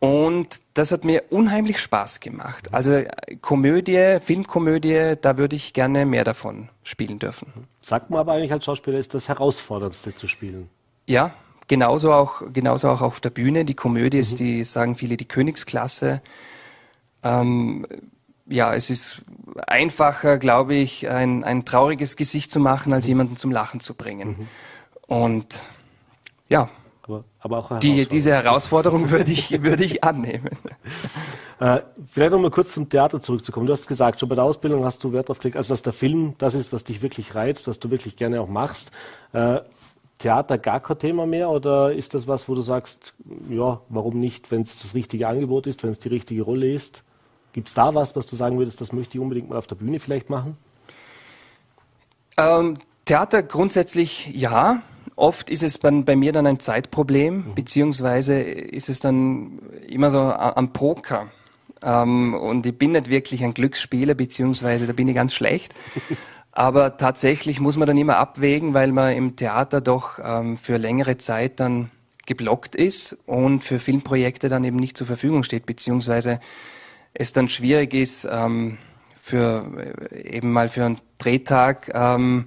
[0.00, 2.72] und das hat mir unheimlich Spaß gemacht.
[2.72, 7.52] Also äh, Komödie, Filmkomödie, da würde ich gerne mehr davon spielen dürfen.
[7.82, 10.70] Sagt man aber eigentlich als Schauspieler, ist das Herausforderndste zu spielen?
[11.06, 11.34] Ja,
[11.68, 13.66] genauso auch, genauso auch auf der Bühne.
[13.66, 14.20] Die Komödie mhm.
[14.22, 16.22] ist die, sagen viele, die Königsklasse.
[17.22, 17.86] Ähm,
[18.46, 19.22] ja, es ist
[19.66, 23.10] einfacher, glaube ich, ein, ein trauriges Gesicht zu machen, als mhm.
[23.10, 24.28] jemanden zum Lachen zu bringen.
[24.28, 24.48] Mhm.
[25.14, 25.66] Und
[26.48, 26.70] ja,
[27.40, 30.50] aber, auch die, diese Herausforderung würde ich, würde ich annehmen.
[31.58, 33.66] Äh, vielleicht noch mal kurz zum Theater zurückzukommen.
[33.66, 35.92] Du hast gesagt, schon bei der Ausbildung hast du Wert darauf gelegt, also dass der
[35.92, 38.90] Film das ist, was dich wirklich reizt, was du wirklich gerne auch machst.
[39.32, 39.60] Äh,
[40.18, 43.14] Theater gar kein Thema mehr oder ist das was, wo du sagst,
[43.48, 47.02] ja, warum nicht, wenn es das richtige Angebot ist, wenn es die richtige Rolle ist?
[47.54, 49.76] Gibt es da was, was du sagen würdest, das möchte ich unbedingt mal auf der
[49.76, 50.58] Bühne vielleicht machen?
[52.36, 54.82] Ähm, Theater grundsätzlich ja.
[55.20, 57.54] Oft ist es bei, bei mir dann ein Zeitproblem, mhm.
[57.54, 61.26] beziehungsweise ist es dann immer so am Poker.
[61.82, 65.74] Ähm, und ich bin nicht wirklich ein Glücksspieler, beziehungsweise da bin ich ganz schlecht.
[66.52, 71.18] Aber tatsächlich muss man dann immer abwägen, weil man im Theater doch ähm, für längere
[71.18, 71.90] Zeit dann
[72.24, 76.40] geblockt ist und für Filmprojekte dann eben nicht zur Verfügung steht, beziehungsweise
[77.12, 78.78] es dann schwierig ist, ähm,
[79.20, 79.66] für
[80.10, 82.46] äh, eben mal für einen Drehtag ähm,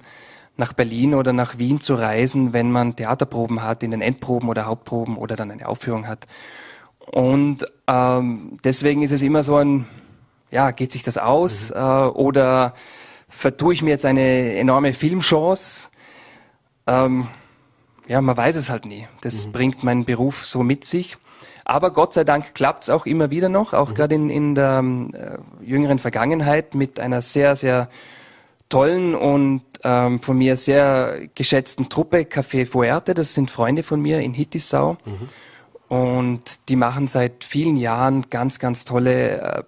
[0.56, 4.66] nach Berlin oder nach Wien zu reisen, wenn man Theaterproben hat, in den Endproben oder
[4.66, 6.26] Hauptproben oder dann eine Aufführung hat.
[6.98, 9.86] Und ähm, deswegen ist es immer so ein,
[10.50, 11.76] ja, geht sich das aus mhm.
[11.76, 12.74] äh, oder
[13.28, 15.90] vertue ich mir jetzt eine enorme Filmchance?
[16.86, 17.28] Ähm,
[18.06, 19.08] ja, man weiß es halt nie.
[19.22, 19.52] Das mhm.
[19.52, 21.16] bringt mein Beruf so mit sich.
[21.64, 23.94] Aber Gott sei Dank klappt es auch immer wieder noch, auch mhm.
[23.94, 27.88] gerade in, in der äh, jüngeren Vergangenheit mit einer sehr, sehr
[28.68, 33.14] tollen und ähm, von mir sehr geschätzten Truppe Café Fuerte.
[33.14, 34.96] Das sind Freunde von mir in Hittisau.
[35.04, 35.28] Mhm.
[35.88, 39.62] Und die machen seit vielen Jahren ganz, ganz tolle, äh,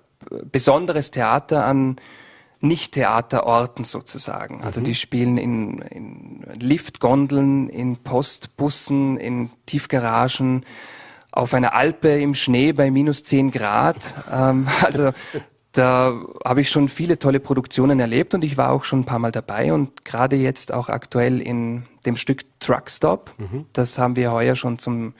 [0.51, 1.97] besonderes Theater an
[2.61, 4.65] nicht-Theaterorten sozusagen.
[4.65, 4.85] Also mhm.
[4.85, 10.65] die spielen in, in Liftgondeln, in Postbussen, in Tiefgaragen,
[11.33, 14.15] auf einer Alpe im Schnee bei minus zehn Grad.
[14.33, 15.13] Ähm, also
[15.77, 19.19] da habe ich schon viele tolle Produktionen erlebt und ich war auch schon ein paar
[19.19, 23.33] Mal dabei und gerade jetzt auch aktuell in dem Stück Truckstop.
[23.37, 23.67] Mhm.
[23.73, 25.13] Das haben wir heuer schon zum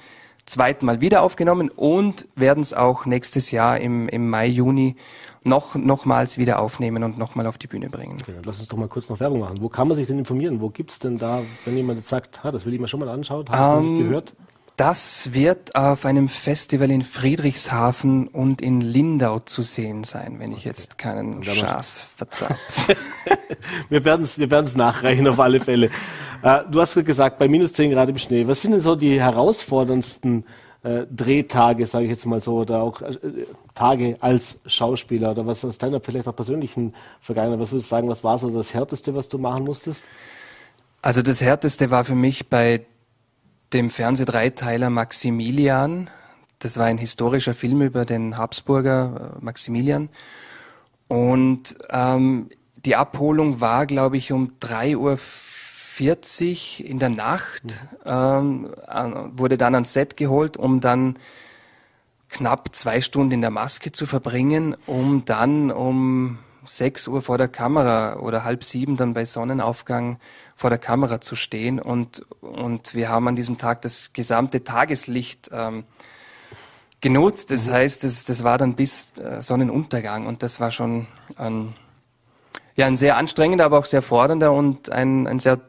[0.47, 4.97] zweiten Mal wieder aufgenommen und werden es auch nächstes Jahr im, im Mai, Juni
[5.45, 8.19] noch, nochmals wieder aufnehmen und nochmal auf die Bühne bringen.
[8.21, 9.61] Okay, lass uns doch mal kurz noch Werbung machen.
[9.61, 10.61] Wo kann man sich denn informieren?
[10.61, 13.01] Wo gibt es denn da, wenn jemand jetzt sagt, ha, das will ich mir schon
[13.01, 14.35] mal anschauen, habe ich um, nicht ähm, gehört?
[14.77, 20.65] Das wird auf einem Festival in Friedrichshafen und in Lindau zu sehen sein, wenn ich
[20.65, 22.95] jetzt keinen Schaß verzapfe.
[23.89, 25.89] wir werden es wir werden's nachreichen auf alle Fälle.
[26.43, 28.47] Äh, du hast gesagt, bei minus 10 Grad im Schnee.
[28.47, 30.45] Was sind denn so die herausforderndsten
[30.83, 33.17] äh, Drehtage, sage ich jetzt mal so, oder auch äh,
[33.75, 35.31] Tage als Schauspieler?
[35.31, 38.51] Oder was aus deiner vielleicht auch persönlichen Vergangenheit, was würdest du sagen, was war so
[38.51, 40.05] das Härteste, was du machen musstest?
[41.01, 42.85] Also das Härteste war für mich bei
[43.73, 46.11] dem Fernsehdreiteiler Maximilian.
[46.59, 50.09] Das war ein historischer Film über den Habsburger äh, Maximilian.
[51.09, 52.51] Und ähm,
[52.85, 54.97] die Abholung war, glaube ich, um 3.40
[56.83, 58.73] Uhr in der Nacht, ähm,
[59.33, 61.19] wurde dann ans Set geholt, um dann
[62.29, 67.49] knapp zwei Stunden in der Maske zu verbringen, um dann um 6 Uhr vor der
[67.49, 70.19] Kamera oder halb sieben dann bei Sonnenaufgang
[70.57, 75.51] vor der Kamera zu stehen und, und wir haben an diesem Tag das gesamte Tageslicht
[75.53, 75.85] ähm,
[77.03, 77.51] genutzt.
[77.51, 77.73] Das mhm.
[77.73, 81.75] heißt, das, das war dann bis äh, Sonnenuntergang und das war schon ein,
[82.75, 85.61] ja, ein sehr anstrengender, aber auch sehr fordernder und ein, ein sehr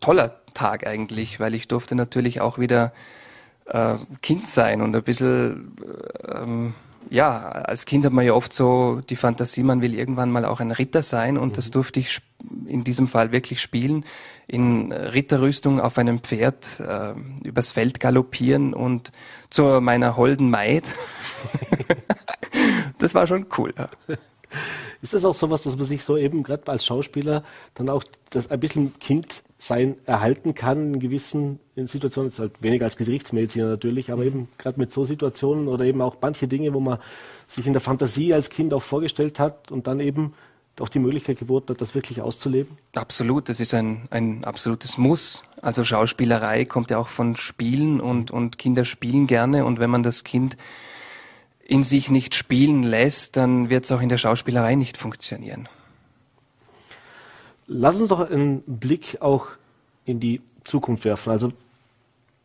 [0.00, 2.92] toller Tag eigentlich, weil ich durfte natürlich auch wieder
[3.66, 6.74] äh, Kind sein und ein bisschen äh, ähm,
[7.10, 10.60] ja, als Kind hat man ja oft so die Fantasie, man will irgendwann mal auch
[10.60, 11.52] ein Ritter sein und mhm.
[11.54, 12.20] das durfte ich
[12.66, 14.04] in diesem Fall wirklich spielen.
[14.46, 19.12] In Ritterrüstung auf einem Pferd äh, übers Feld galoppieren und
[19.48, 20.84] zu meiner holden Maid.
[22.98, 23.72] das war schon cool.
[23.76, 23.88] Ja.
[25.04, 28.50] Ist das auch sowas, dass man sich so eben gerade als Schauspieler dann auch das
[28.50, 32.30] ein bisschen Kindsein erhalten kann in gewissen Situationen?
[32.30, 36.00] Das ist halt weniger als Gerichtsmediziner natürlich, aber eben gerade mit so Situationen oder eben
[36.00, 37.00] auch manche Dinge, wo man
[37.48, 40.32] sich in der Fantasie als Kind auch vorgestellt hat und dann eben
[40.80, 42.78] auch die Möglichkeit geboten hat, das wirklich auszuleben?
[42.94, 45.44] Absolut, das ist ein, ein absolutes Muss.
[45.60, 50.02] Also Schauspielerei kommt ja auch von Spielen und, und Kinder spielen gerne und wenn man
[50.02, 50.56] das Kind
[51.66, 55.68] in sich nicht spielen lässt, dann wird es auch in der Schauspielerei nicht funktionieren.
[57.66, 59.48] Lass uns doch einen Blick auch
[60.04, 61.30] in die Zukunft werfen.
[61.30, 61.52] Also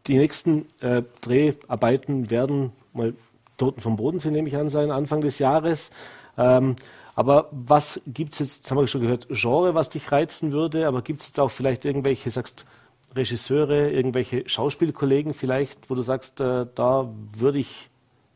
[0.07, 3.13] die nächsten äh, Dreharbeiten werden mal
[3.57, 5.91] Toten vom Bodensee, nehme ich an, sein, Anfang des Jahres.
[6.37, 6.77] Ähm,
[7.15, 10.87] aber was gibt es jetzt, das haben wir schon gehört, Genre, was dich reizen würde,
[10.87, 12.65] aber gibt es jetzt auch vielleicht irgendwelche, sagst
[13.13, 17.88] Regisseure, irgendwelche Schauspielkollegen vielleicht, wo du sagst, äh, da würde ich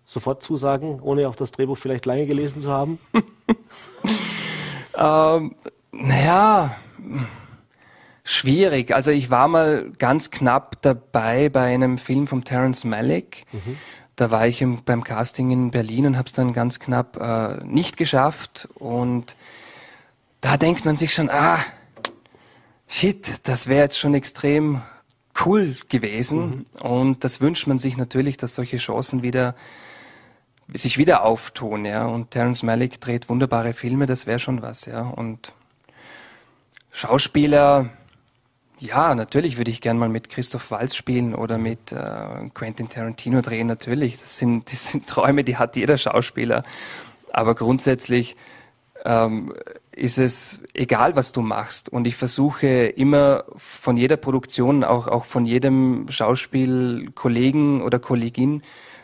[0.06, 3.00] sofort zusagen, ohne auch das Drehbuch vielleicht lange gelesen zu haben?
[4.98, 5.56] ähm,
[5.92, 6.76] naja,
[8.24, 8.94] schwierig.
[8.94, 13.46] Also ich war mal ganz knapp dabei bei einem Film von Terence Malick.
[13.52, 13.78] Mhm.
[14.16, 17.64] Da war ich im, beim Casting in Berlin und habe es dann ganz knapp äh,
[17.66, 18.68] nicht geschafft.
[18.76, 19.36] Und
[20.42, 21.60] da denkt man sich schon, ah,
[22.88, 24.82] shit, das wäre jetzt schon extrem
[25.46, 26.66] cool gewesen.
[26.80, 26.82] Mhm.
[26.82, 29.56] Und das wünscht man sich natürlich, dass solche Chancen wieder
[30.74, 32.06] sich wieder auftun, ja.
[32.06, 35.02] Und Terence Malick dreht wunderbare Filme, das wäre schon was, ja.
[35.02, 35.54] Und
[36.92, 37.90] Schauspieler,
[38.80, 43.42] ja, natürlich würde ich gern mal mit Christoph Waltz spielen oder mit äh, Quentin Tarantino
[43.42, 44.20] drehen, natürlich.
[44.20, 46.64] Das sind, das sind Träume, die hat jeder Schauspieler.
[47.32, 48.36] Aber grundsätzlich
[49.06, 49.54] ähm,
[49.92, 51.90] ist es egal, was du machst.
[51.90, 58.64] Und ich versuche immer von jeder Produktion, auch, auch von jedem Schauspielkollegen oder Kollegin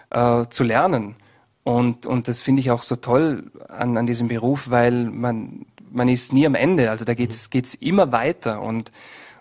[0.10, 1.16] äh, zu lernen.
[1.64, 6.08] Und, und das finde ich auch so toll an, an diesem Beruf, weil man, man
[6.08, 6.90] ist nie am Ende.
[6.90, 8.92] Also da geht's geht's immer weiter und,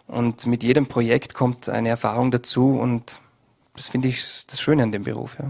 [0.06, 3.20] und mit jedem Projekt kommt eine Erfahrung dazu und
[3.76, 5.36] das finde ich das Schöne an dem Beruf.
[5.38, 5.48] Ja.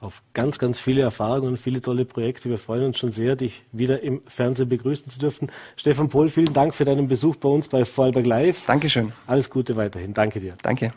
[0.00, 2.50] Auf ganz, ganz viele Erfahrungen und viele tolle Projekte.
[2.50, 5.52] Wir freuen uns schon sehr, dich wieder im Fernsehen begrüßen zu dürfen.
[5.76, 8.66] Stefan Pohl, vielen Dank für deinen Besuch bei uns bei Vorarlberg Live.
[8.66, 9.12] Dankeschön.
[9.28, 10.12] Alles Gute weiterhin.
[10.12, 10.56] Danke dir.
[10.62, 10.92] Danke.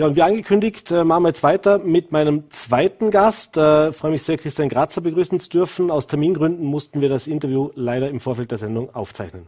[0.00, 3.58] Ja, und wie angekündigt, äh, machen wir jetzt weiter mit meinem zweiten Gast.
[3.58, 5.90] Äh, freue mich sehr, Christian Grazer begrüßen zu dürfen.
[5.90, 9.46] Aus Termingründen mussten wir das Interview leider im Vorfeld der Sendung aufzeichnen.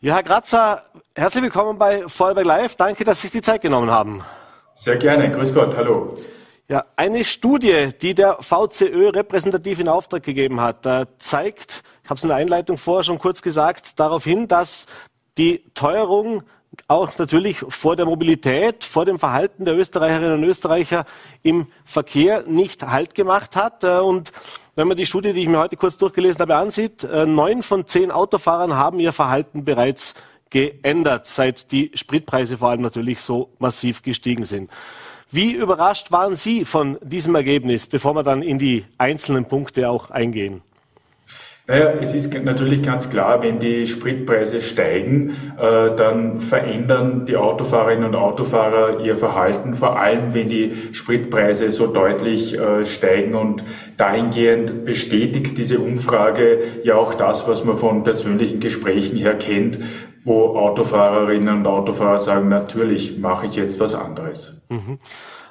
[0.00, 0.82] Ja, Herr Grazer,
[1.16, 2.76] herzlich willkommen bei Vorarlberg Live.
[2.76, 4.22] Danke, dass Sie sich die Zeit genommen haben.
[4.74, 5.30] Sehr gerne.
[5.30, 5.74] Grüß Gott.
[5.74, 6.18] Hallo.
[6.68, 12.18] Ja, eine Studie, die der VCÖ repräsentativ in Auftrag gegeben hat, äh, zeigt, ich habe
[12.18, 14.84] es in der Einleitung vorher schon kurz gesagt, darauf hin, dass
[15.38, 16.42] die Teuerung
[16.88, 21.04] auch natürlich vor der Mobilität, vor dem Verhalten der Österreicherinnen und Österreicher
[21.42, 23.84] im Verkehr nicht Halt gemacht hat.
[23.84, 24.32] Äh, und
[24.74, 27.86] wenn man die Studie, die ich mir heute kurz durchgelesen habe, ansieht, äh, neun von
[27.86, 30.14] zehn Autofahrern haben ihr Verhalten bereits
[30.50, 34.70] geändert, seit die Spritpreise vor allem natürlich so massiv gestiegen sind.
[35.30, 40.10] Wie überrascht waren Sie von diesem Ergebnis, bevor wir dann in die einzelnen Punkte auch
[40.10, 40.60] eingehen?
[41.72, 48.04] Naja, es ist natürlich ganz klar, wenn die Spritpreise steigen, äh, dann verändern die Autofahrerinnen
[48.04, 53.34] und Autofahrer ihr Verhalten, vor allem wenn die Spritpreise so deutlich äh, steigen.
[53.34, 53.64] Und
[53.96, 59.78] dahingehend bestätigt diese Umfrage ja auch das, was man von persönlichen Gesprächen her kennt,
[60.24, 64.60] wo Autofahrerinnen und Autofahrer sagen, natürlich mache ich jetzt was anderes.
[64.68, 64.98] Mhm.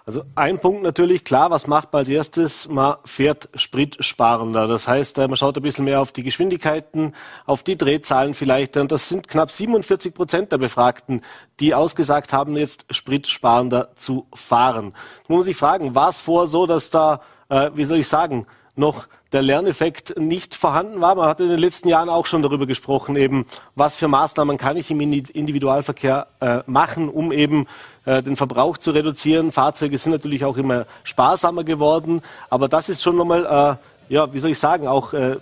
[0.06, 2.68] Also ein Punkt natürlich, klar, was macht man als erstes?
[2.68, 4.68] Man fährt spritsparender.
[4.68, 7.14] Das heißt, äh, man schaut ein bisschen mehr auf die Geschwindigkeiten,
[7.46, 8.78] auf die Drehzahlen vielleicht.
[8.78, 11.22] Und das sind knapp 47 Prozent der Befragten,
[11.60, 14.94] die ausgesagt haben, jetzt spritsparender zu fahren.
[15.20, 18.08] Jetzt muss man sich fragen, war es vor so, dass da, äh, wie soll ich
[18.08, 21.16] sagen, noch der Lerneffekt nicht vorhanden war.
[21.16, 24.78] Man hat in den letzten Jahren auch schon darüber gesprochen, eben was für Maßnahmen kann
[24.78, 27.68] ich im Individualverkehr äh, machen, um eben
[28.06, 29.52] den Verbrauch zu reduzieren.
[29.52, 33.46] Fahrzeuge sind natürlich auch immer sparsamer geworden, aber das ist schon nochmal,
[34.10, 35.38] äh, ja, wie soll ich sagen, auch äh,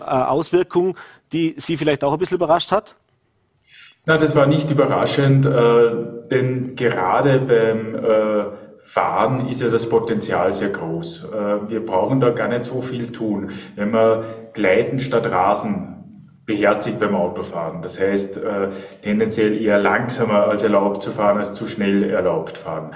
[0.00, 0.96] äh, Auswirkung,
[1.32, 2.96] die Sie vielleicht auch ein bisschen überrascht hat?
[4.04, 5.90] Na, das war nicht überraschend, äh,
[6.30, 8.44] denn gerade beim äh,
[8.82, 11.24] Fahren ist ja das Potenzial sehr groß.
[11.24, 13.50] Äh, wir brauchen da gar nicht so viel tun.
[13.76, 15.91] Wenn man Gleiten statt Rasen
[16.44, 18.68] beherzigt beim Autofahren, das heißt äh,
[19.02, 22.92] tendenziell eher langsamer als erlaubt zu fahren, als zu schnell erlaubt fahren.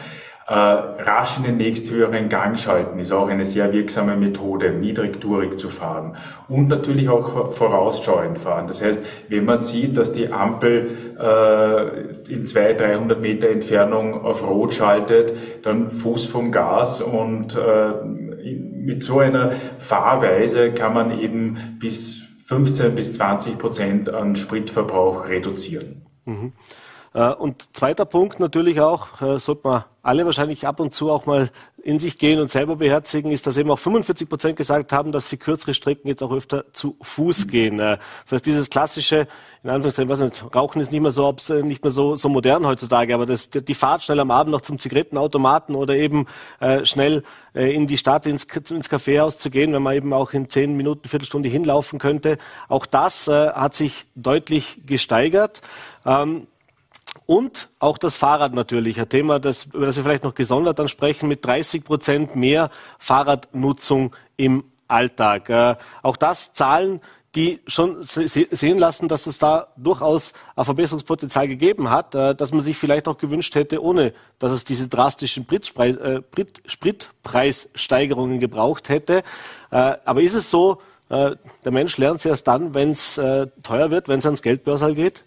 [0.49, 5.69] Äh, rasch in den nächsthöheren Gang schalten ist auch eine sehr wirksame Methode, niedrigtourig zu
[5.69, 6.17] fahren.
[6.49, 8.69] Und natürlich auch vorausschauend fahren.
[8.69, 10.89] Das heißt, wenn man sieht, dass die Ampel
[11.21, 15.33] äh, in 200, 300 Meter Entfernung auf Rot schaltet,
[15.65, 22.95] dann Fuß vom Gas und äh, mit so einer Fahrweise kann man eben bis 15
[22.95, 26.07] bis 20 Prozent an Spritverbrauch reduzieren.
[26.25, 26.53] Mhm.
[27.15, 31.27] Äh, und zweiter Punkt natürlich auch, äh, sollte man alle wahrscheinlich ab und zu auch
[31.27, 31.51] mal
[31.83, 35.29] in sich gehen und selber beherzigen, ist, dass eben auch 45 Prozent gesagt haben, dass
[35.29, 37.81] sie kürzere Strecken jetzt auch öfter zu Fuß gehen.
[37.81, 39.29] Äh, das heißt, dieses klassische,
[39.63, 43.15] in Anführungszeichen, weiß nicht, Rauchen ist nicht mehr so, nicht mehr so, so modern heutzutage,
[43.15, 46.27] aber das, die Fahrt schnell am Abend noch zum Zigarettenautomaten oder eben
[46.61, 50.33] äh, schnell äh, in die Stadt ins, ins Kaffeehaus zu gehen, wenn man eben auch
[50.33, 52.39] in zehn Minuten, Viertelstunde hinlaufen könnte.
[52.69, 55.63] Auch das äh, hat sich deutlich gesteigert.
[56.05, 56.47] Ähm,
[57.27, 60.89] und auch das Fahrrad natürlich, ein Thema, das, über das wir vielleicht noch gesondert dann
[60.89, 65.51] sprechen, mit 30 Prozent mehr Fahrradnutzung im Alltag.
[65.51, 67.01] Äh, auch das Zahlen,
[67.35, 72.63] die schon sehen lassen, dass es da durchaus ein Verbesserungspotenzial gegeben hat, äh, dass man
[72.63, 76.23] sich vielleicht auch gewünscht hätte, ohne dass es diese drastischen Spritpreis, äh,
[76.65, 79.23] Spritpreissteigerungen gebraucht hätte.
[79.71, 83.49] Äh, aber ist es so, äh, der Mensch lernt es erst dann, wenn es äh,
[83.63, 85.25] teuer wird, wenn es ans Geldbörsal geht?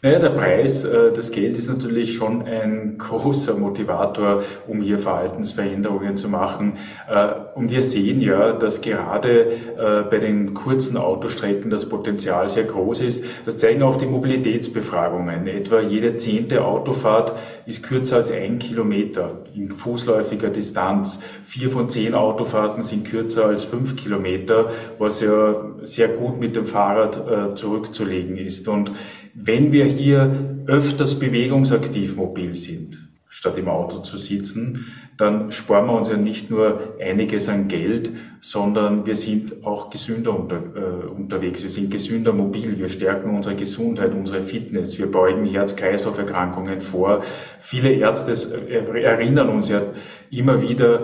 [0.00, 6.16] Naja, der Preis, äh, das Geld ist natürlich schon ein großer Motivator, um hier Verhaltensveränderungen
[6.16, 6.74] zu machen.
[7.08, 12.62] Äh, und wir sehen ja, dass gerade äh, bei den kurzen Autostrecken das Potenzial sehr
[12.62, 13.24] groß ist.
[13.44, 15.48] Das zeigen auch die Mobilitätsbefragungen.
[15.48, 17.32] Etwa jede zehnte Autofahrt
[17.66, 21.18] ist kürzer als ein Kilometer in fußläufiger Distanz.
[21.44, 26.66] Vier von zehn Autofahrten sind kürzer als fünf Kilometer, was ja sehr gut mit dem
[26.66, 28.68] Fahrrad zurückzulegen ist.
[28.68, 28.92] Und
[29.40, 35.92] wenn wir hier öfters bewegungsaktiv mobil sind, statt im Auto zu sitzen, dann sparen wir
[35.94, 41.62] uns ja nicht nur einiges an Geld, sondern wir sind auch gesünder unter, äh, unterwegs.
[41.62, 42.78] Wir sind gesünder mobil.
[42.78, 44.98] Wir stärken unsere Gesundheit, unsere Fitness.
[44.98, 47.22] Wir beugen Herz-Kreislauf-Erkrankungen vor.
[47.60, 48.32] Viele Ärzte
[48.68, 49.82] erinnern uns ja
[50.30, 51.02] immer wieder,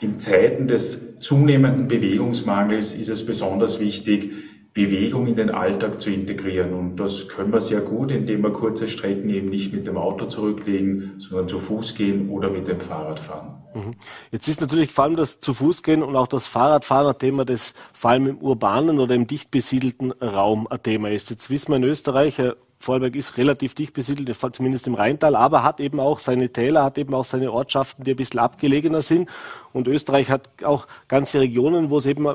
[0.00, 4.32] in Zeiten des zunehmenden Bewegungsmangels ist es besonders wichtig,
[4.72, 6.74] Bewegung in den Alltag zu integrieren.
[6.74, 10.26] Und das können wir sehr gut, indem wir kurze Strecken eben nicht mit dem Auto
[10.26, 13.60] zurücklegen, sondern zu Fuß gehen oder mit dem Fahrrad fahren.
[13.74, 13.92] Mhm.
[14.30, 17.44] Jetzt ist natürlich vor allem das zu Fuß gehen und auch das Fahrradfahren ein Thema,
[17.44, 21.30] das vor allem im urbanen oder im dicht besiedelten Raum ein Thema ist.
[21.30, 25.62] Jetzt wissen wir in Österreich, äh, Vorarlberg ist relativ dicht besiedelt, zumindest im Rheintal, aber
[25.62, 29.28] hat eben auch seine Täler, hat eben auch seine Ortschaften, die ein bisschen abgelegener sind.
[29.74, 32.26] Und Österreich hat auch ganze Regionen, wo es eben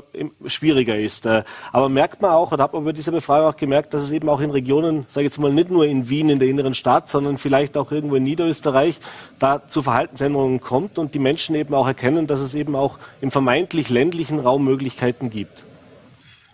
[0.45, 1.25] schwieriger ist.
[1.25, 4.29] Äh, aber merkt man auch, und habe bei dieser Befragung auch gemerkt, dass es eben
[4.29, 7.09] auch in Regionen, sage ich jetzt mal, nicht nur in Wien, in der inneren Stadt,
[7.09, 8.99] sondern vielleicht auch irgendwo in Niederösterreich,
[9.39, 13.31] da zu Verhaltensänderungen kommt und die Menschen eben auch erkennen, dass es eben auch im
[13.31, 15.63] vermeintlich ländlichen Raum Möglichkeiten gibt.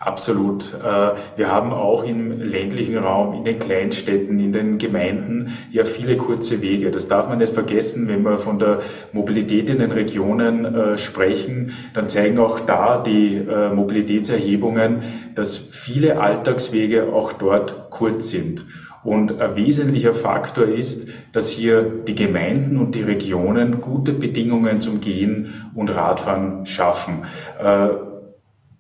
[0.02, 0.74] Absolut.
[0.74, 6.18] Äh, wir haben auch im ländlichen Raum, in den Kleinstädten, in den Gemeinden ja viele
[6.18, 6.90] kurze Wege.
[6.90, 8.80] Das darf man nicht vergessen, wenn wir von der
[9.14, 15.04] Mobilität in den Regionen äh, sprechen, dann zeigen auch da die äh, Mobilitätserhebungen,
[15.36, 18.66] dass viele Alltagswege auch dort kurz sind.
[19.04, 25.00] Und ein wesentlicher Faktor ist, dass hier die Gemeinden und die Regionen gute Bedingungen zum
[25.00, 27.26] Gehen und Radfahren schaffen.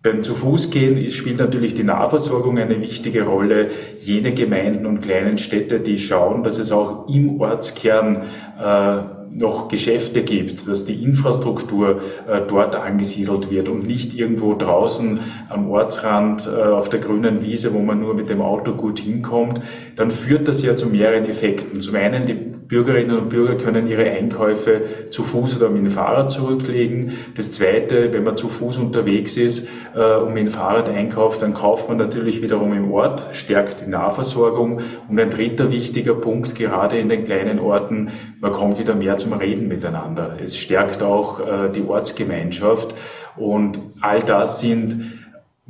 [0.03, 3.69] Beim Zu-Fuß-Gehen spielt natürlich die Nahversorgung eine wichtige Rolle.
[3.99, 8.23] Jene Gemeinden und kleinen Städte, die schauen, dass es auch im Ortskern
[8.59, 15.19] äh, noch Geschäfte gibt, dass die Infrastruktur äh, dort angesiedelt wird und nicht irgendwo draußen
[15.49, 19.61] am Ortsrand äh, auf der grünen Wiese, wo man nur mit dem Auto gut hinkommt,
[19.97, 21.79] dann führt das ja zu mehreren Effekten.
[21.79, 26.31] Zum einen die Bürgerinnen und Bürger können ihre Einkäufe zu Fuß oder mit dem Fahrrad
[26.31, 27.17] zurücklegen.
[27.35, 31.53] Das Zweite, wenn man zu Fuß unterwegs ist äh, und mit dem Fahrrad einkauft, dann
[31.53, 34.79] kauft man natürlich wiederum im Ort, stärkt die Nahversorgung.
[35.09, 39.33] Und ein dritter wichtiger Punkt, gerade in den kleinen Orten, man kommt wieder mehr zum
[39.33, 40.37] Reden miteinander.
[40.41, 42.95] Es stärkt auch äh, die Ortsgemeinschaft.
[43.35, 45.20] Und all das sind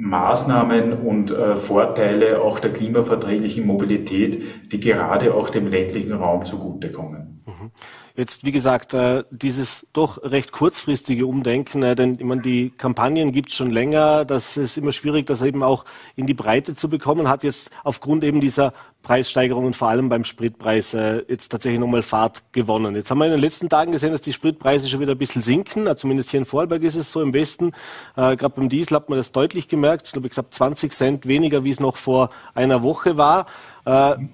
[0.01, 7.30] Maßnahmen und äh, Vorteile auch der klimaverträglichen Mobilität, die gerade auch dem ländlichen Raum zugutekommen.
[7.45, 7.71] Mhm.
[8.15, 13.31] Jetzt, wie gesagt, äh, dieses doch recht kurzfristige Umdenken, äh, denn ich meine, die Kampagnen
[13.31, 16.89] gibt es schon länger, das ist immer schwierig, das eben auch in die Breite zu
[16.89, 22.03] bekommen, hat jetzt aufgrund eben dieser Preissteigerungen, vor allem beim Spritpreis, äh, jetzt tatsächlich nochmal
[22.03, 22.95] Fahrt gewonnen.
[22.95, 25.41] Jetzt haben wir in den letzten Tagen gesehen, dass die Spritpreise schon wieder ein bisschen
[25.41, 27.71] sinken, zumindest hier in Vorarlberg ist es so, im Westen.
[28.15, 31.71] Gerade beim Diesel hat man das deutlich gemerkt, ich glaube knapp 20 Cent weniger, wie
[31.71, 33.47] es noch vor einer Woche war.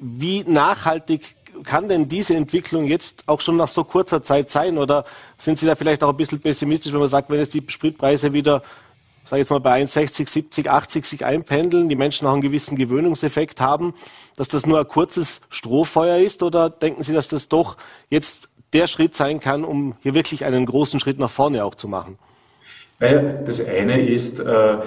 [0.02, 4.78] Wie nachhaltig kann denn diese Entwicklung jetzt auch schon nach so kurzer Zeit sein?
[4.78, 5.06] Oder
[5.38, 8.34] sind Sie da vielleicht auch ein bisschen pessimistisch, wenn man sagt, wenn jetzt die Spritpreise
[8.34, 8.62] wieder,
[9.26, 12.76] sage ich jetzt mal, bei 1,60, 70, 80 sich einpendeln, die Menschen auch einen gewissen
[12.76, 13.94] Gewöhnungseffekt haben,
[14.36, 16.44] dass das nur ein kurzes Strohfeuer ist?
[16.44, 17.78] Oder denken Sie, dass das doch
[18.10, 21.88] jetzt der Schritt sein kann, um hier wirklich einen großen Schritt nach vorne auch zu
[21.88, 22.18] machen?
[23.00, 24.78] Naja, das eine ist, äh,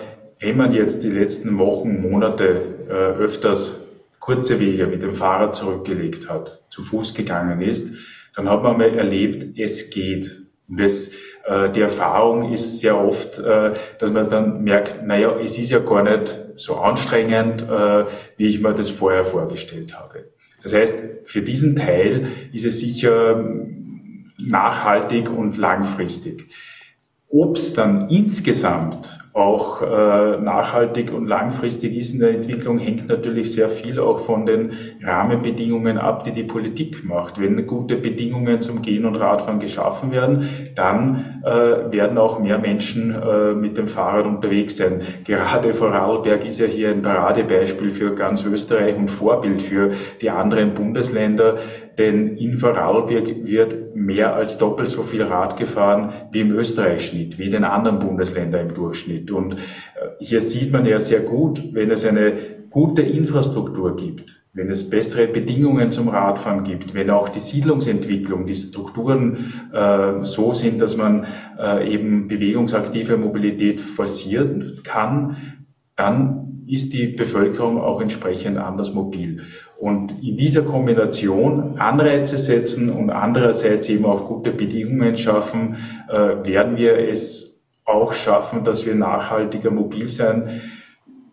[0.40, 3.78] wenn man jetzt die letzten Wochen, Monate äh, öfters
[4.18, 7.92] kurze Wege mit dem Fahrrad zurückgelegt hat, zu Fuß gegangen ist,
[8.34, 10.46] dann hat man mal erlebt, es geht.
[10.68, 11.10] Und das,
[11.44, 15.80] äh, die Erfahrung ist sehr oft, äh, dass man dann merkt, naja, es ist ja
[15.80, 18.04] gar nicht so anstrengend, äh,
[18.36, 20.30] wie ich mir das vorher vorgestellt habe.
[20.62, 23.44] Das heißt, für diesen Teil ist es sicher
[24.38, 26.46] nachhaltig und langfristig.
[27.28, 33.52] Ob es dann insgesamt auch äh, nachhaltig und langfristig ist in der Entwicklung, hängt natürlich
[33.52, 34.72] sehr viel auch von den
[35.04, 37.40] Rahmenbedingungen ab, die die Politik macht.
[37.40, 43.14] Wenn gute Bedingungen zum Gehen und Radfahren geschaffen werden, dann äh, werden auch mehr Menschen
[43.14, 45.00] äh, mit dem Fahrrad unterwegs sein.
[45.24, 50.74] Gerade Vorarlberg ist ja hier ein Paradebeispiel für ganz Österreich und Vorbild für die anderen
[50.74, 51.58] Bundesländer.
[52.00, 57.44] Denn in Vorarlberg wird mehr als doppelt so viel Rad gefahren wie im Österreich-Schnitt, wie
[57.44, 59.30] in den anderen Bundesländern im Durchschnitt.
[59.30, 59.58] Und äh,
[60.18, 62.32] hier sieht man ja sehr gut, wenn es eine
[62.70, 68.54] gute Infrastruktur gibt, wenn es bessere Bedingungen zum Radfahren gibt, wenn auch die Siedlungsentwicklung, die
[68.54, 71.26] Strukturen äh, so sind, dass man
[71.58, 75.36] äh, eben bewegungsaktive Mobilität forcieren kann,
[75.96, 79.42] dann ist die Bevölkerung auch entsprechend anders mobil.
[79.80, 85.76] Und in dieser Kombination Anreize setzen und andererseits eben auch gute Bedingungen schaffen,
[86.10, 90.60] äh, werden wir es auch schaffen, dass wir nachhaltiger mobil sein,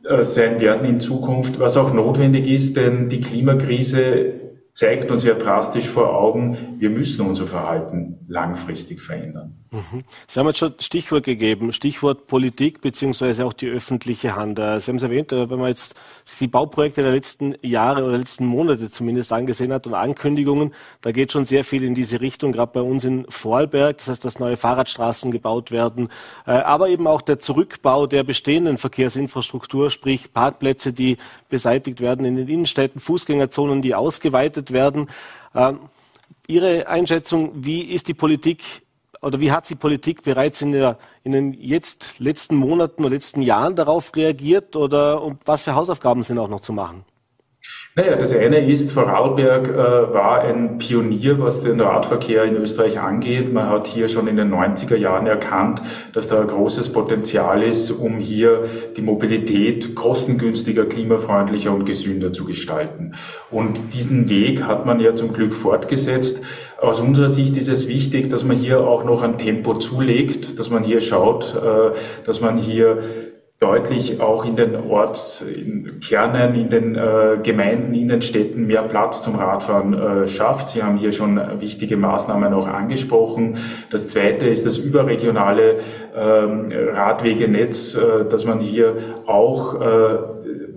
[0.06, 4.47] äh, sein werden in Zukunft, was auch notwendig ist, denn die Klimakrise
[4.78, 9.56] zeigt uns ja drastisch vor Augen, wir müssen unser Verhalten langfristig verändern.
[9.72, 10.04] Mhm.
[10.28, 14.60] Sie haben jetzt schon Stichwort gegeben, Stichwort Politik beziehungsweise auch die öffentliche Hand.
[14.60, 15.96] Äh, Sie haben es erwähnt, äh, wenn man jetzt
[16.40, 21.32] die Bauprojekte der letzten Jahre oder letzten Monate zumindest angesehen hat und Ankündigungen, da geht
[21.32, 24.58] schon sehr viel in diese Richtung, gerade bei uns in Vorarlberg, das heißt, dass neue
[24.58, 26.10] Fahrradstraßen gebaut werden,
[26.46, 31.18] äh, aber eben auch der Zurückbau der bestehenden Verkehrsinfrastruktur, sprich Parkplätze, die
[31.50, 35.10] beseitigt werden in den Innenstädten, Fußgängerzonen, die ausgeweitet werden.
[35.56, 35.80] Ähm,
[36.48, 38.84] Ihre Einschätzung, wie ist die Politik
[39.22, 43.42] oder wie hat die Politik bereits in, der, in den jetzt letzten Monaten oder letzten
[43.42, 47.04] Jahren darauf reagiert oder und was für Hausaufgaben sind auch noch zu machen?
[47.98, 49.76] Naja, das eine ist, Vorarlberg äh,
[50.14, 53.52] war ein Pionier, was den Radverkehr in Österreich angeht.
[53.52, 55.82] Man hat hier schon in den 90er Jahren erkannt,
[56.14, 62.46] dass da ein großes Potenzial ist, um hier die Mobilität kostengünstiger, klimafreundlicher und gesünder zu
[62.46, 63.16] gestalten.
[63.50, 66.44] Und diesen Weg hat man ja zum Glück fortgesetzt.
[66.80, 70.70] Aus unserer Sicht ist es wichtig, dass man hier auch noch ein Tempo zulegt, dass
[70.70, 73.00] man hier schaut, äh, dass man hier
[73.60, 79.36] deutlich auch in den Ortskernen, in den äh, Gemeinden, in den Städten mehr Platz zum
[79.36, 80.70] Radfahren äh, schafft.
[80.70, 83.58] Sie haben hier schon wichtige Maßnahmen auch angesprochen.
[83.90, 85.80] Das zweite ist das überregionale
[86.16, 88.96] ähm, Radwegenetz, äh, dass man hier
[89.26, 90.18] auch äh,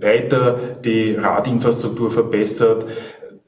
[0.01, 2.87] weiter die Radinfrastruktur verbessert.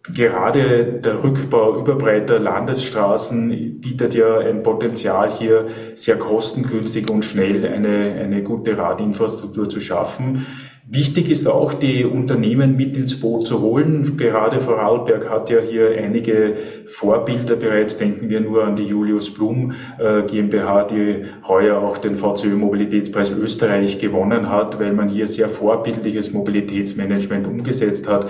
[0.05, 8.21] Gerade der Rückbau überbreiter Landesstraßen bietet ja ein Potenzial hier sehr kostengünstig und schnell eine,
[8.21, 10.45] eine gute Radinfrastruktur zu schaffen.
[10.89, 14.17] Wichtig ist auch, die Unternehmen mit ins Boot zu holen.
[14.17, 17.97] Gerade Vorarlberg hat ja hier einige Vorbilder bereits.
[17.97, 23.31] Denken wir nur an die Julius Blum äh, GmbH, die heuer auch den VCÖ Mobilitätspreis
[23.31, 28.29] Österreich gewonnen hat, weil man hier sehr vorbildliches Mobilitätsmanagement umgesetzt hat.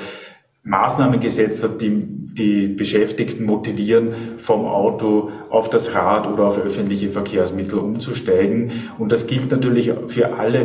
[0.65, 7.11] Maßnahmen gesetzt hat, die die Beschäftigten motivieren, vom Auto auf das Rad oder auf öffentliche
[7.11, 8.71] Verkehrsmittel umzusteigen.
[8.99, 10.65] Und das gilt natürlich für alle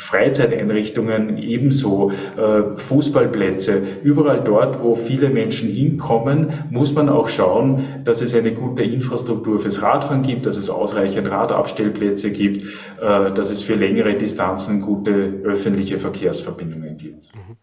[0.00, 3.82] Freizeiteinrichtungen ebenso, äh, Fußballplätze.
[4.02, 9.58] Überall dort, wo viele Menschen hinkommen, muss man auch schauen, dass es eine gute Infrastruktur
[9.58, 12.64] fürs Radfahren gibt, dass es ausreichend Radabstellplätze gibt,
[13.00, 17.34] äh, dass es für längere Distanzen gute öffentliche Verkehrsverbindungen gibt.
[17.34, 17.56] Mhm.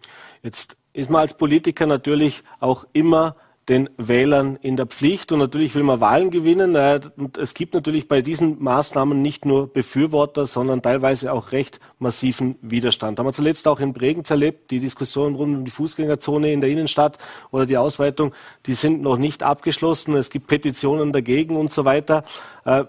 [0.44, 3.36] Jetzt ist man als Politiker natürlich auch immer
[3.70, 5.32] den Wählern in der Pflicht.
[5.32, 6.76] Und natürlich will man Wahlen gewinnen.
[7.18, 12.56] Und es gibt natürlich bei diesen Maßnahmen nicht nur Befürworter, sondern teilweise auch recht massiven
[12.62, 13.20] Widerstand.
[13.20, 14.72] Haben wir zuletzt auch in Bregenz erlebt.
[14.72, 17.18] Die Diskussion rund um die Fußgängerzone in der Innenstadt
[17.52, 18.34] oder die Ausweitung,
[18.66, 20.16] die sind noch nicht abgeschlossen.
[20.16, 22.24] Es gibt Petitionen dagegen und so weiter.
[22.66, 22.86] Äh,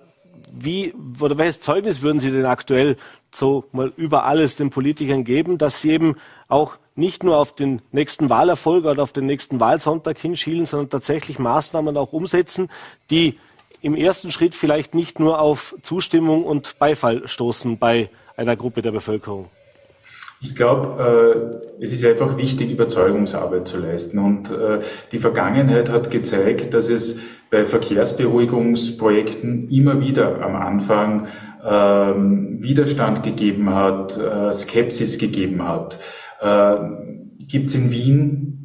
[0.50, 2.96] wie oder welches Zeugnis würden Sie denn aktuell
[3.34, 6.16] so mal über alles den Politikern geben, dass sie eben
[6.48, 11.38] auch nicht nur auf den nächsten Wahlerfolg oder auf den nächsten Wahlsonntag hinschielen, sondern tatsächlich
[11.38, 12.68] Maßnahmen auch umsetzen,
[13.10, 13.38] die
[13.80, 18.90] im ersten Schritt vielleicht nicht nur auf Zustimmung und Beifall stoßen bei einer Gruppe der
[18.90, 19.48] Bevölkerung.
[20.40, 24.18] Ich glaube, äh, es ist einfach wichtig, Überzeugungsarbeit zu leisten.
[24.18, 27.16] Und äh, die Vergangenheit hat gezeigt, dass es
[27.50, 31.26] bei Verkehrsberuhigungsprojekten immer wieder am Anfang
[31.64, 35.98] ähm, Widerstand gegeben hat, äh, Skepsis gegeben hat.
[36.40, 36.76] Äh,
[37.46, 38.58] Gibt es in Wien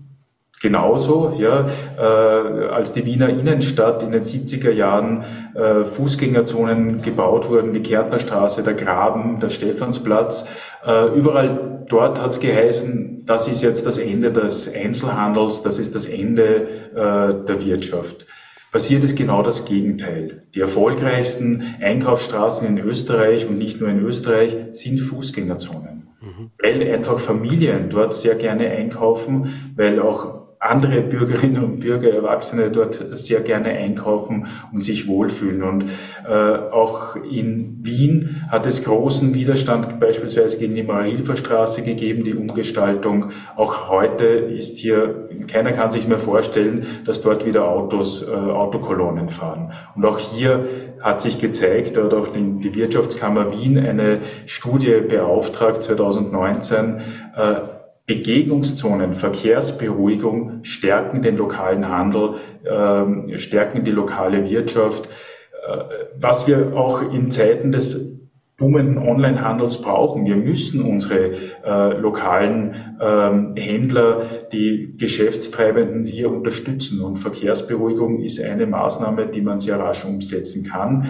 [0.64, 1.68] genauso, ja,
[1.98, 8.64] äh, als die Wiener Innenstadt in den 70er Jahren äh, Fußgängerzonen gebaut wurden, die Kärntnerstraße,
[8.64, 10.46] der Graben, der Stephansplatz,
[10.86, 15.96] äh, überall dort hat es geheißen, das ist jetzt das Ende des Einzelhandels, das ist
[15.96, 18.26] das Ende äh, der Wirtschaft.
[18.72, 20.44] Passiert ist genau das Gegenteil.
[20.56, 26.50] Die erfolgreichsten Einkaufsstraßen in Österreich und nicht nur in Österreich sind Fußgängerzonen, mhm.
[26.62, 30.33] weil einfach Familien dort sehr gerne einkaufen, weil auch
[30.64, 35.64] andere Bürgerinnen und Bürger, Erwachsene dort sehr gerne einkaufen und sich wohlfühlen.
[35.64, 35.86] Und
[36.28, 42.34] äh, auch in Wien hat es großen Widerstand beispielsweise gegen die Marilfer Straße gegeben, die
[42.34, 43.32] Umgestaltung.
[43.56, 49.30] Auch heute ist hier, keiner kann sich mehr vorstellen, dass dort wieder Autos, äh, Autokolonnen
[49.30, 49.74] fahren.
[49.96, 50.66] Und auch hier
[51.02, 57.02] hat sich gezeigt, oder auch die Wirtschaftskammer Wien eine Studie beauftragt 2019,
[57.36, 57.73] äh,
[58.06, 65.08] Begegnungszonen, Verkehrsberuhigung stärken den lokalen Handel, äh, stärken die lokale Wirtschaft.
[65.08, 65.84] Äh,
[66.20, 68.14] was wir auch in Zeiten des
[68.58, 70.26] boomenden Onlinehandels brauchen.
[70.26, 71.32] Wir müssen unsere
[71.66, 77.02] äh, lokalen ähm, Händler, die Geschäftstreibenden hier unterstützen.
[77.02, 81.08] Und Verkehrsberuhigung ist eine Maßnahme, die man sehr rasch umsetzen kann.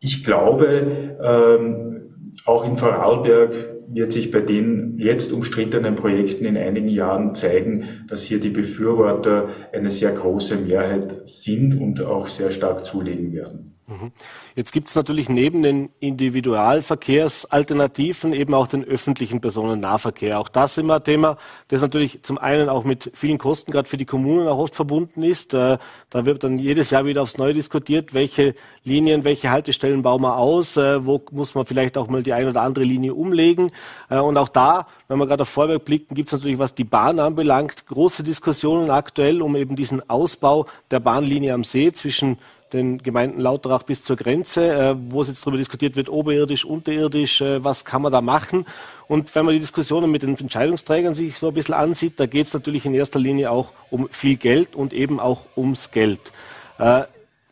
[0.00, 1.99] Ich glaube, ähm,
[2.44, 3.54] auch in Vorarlberg
[3.88, 9.48] wird sich bei den jetzt umstrittenen Projekten in einigen Jahren zeigen, dass hier die Befürworter
[9.72, 13.69] eine sehr große Mehrheit sind und auch sehr stark zulegen werden.
[13.90, 14.12] Mhm.
[14.54, 20.38] Jetzt gibt es natürlich neben den Individualverkehrsalternativen eben auch den öffentlichen Personennahverkehr.
[20.38, 21.38] Auch das immer ein Thema,
[21.68, 25.24] das natürlich zum einen auch mit vielen Kosten gerade für die Kommunen auch oft verbunden
[25.24, 25.54] ist.
[25.54, 25.78] Äh,
[26.08, 30.36] da wird dann jedes Jahr wieder aufs Neue diskutiert, welche Linien, welche Haltestellen bauen wir
[30.36, 33.72] aus, äh, wo muss man vielleicht auch mal die eine oder andere Linie umlegen.
[34.08, 36.84] Äh, und auch da, wenn wir gerade auf Vorwerk blicken, gibt es natürlich, was die
[36.84, 42.38] Bahn anbelangt, große Diskussionen aktuell um eben diesen Ausbau der Bahnlinie am See zwischen
[42.72, 47.40] den Gemeinden Lauterach bis zur Grenze, äh, wo es jetzt darüber diskutiert wird, oberirdisch, unterirdisch,
[47.40, 48.66] äh, was kann man da machen.
[49.08, 52.46] Und wenn man die Diskussionen mit den Entscheidungsträgern sich so ein bisschen ansieht, da geht
[52.46, 56.32] es natürlich in erster Linie auch um viel Geld und eben auch ums Geld.
[56.78, 57.02] Äh,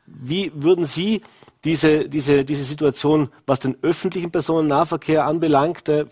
[0.06, 1.22] wie würden Sie
[1.64, 6.06] diese, diese, diese Situation, was den öffentlichen Personennahverkehr anbelangt, äh,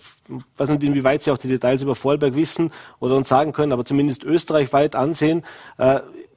[0.57, 3.85] weiß nicht, inwieweit Sie auch die Details über Vorarlberg wissen oder uns sagen können, aber
[3.85, 5.45] zumindest österreichweit ansehen,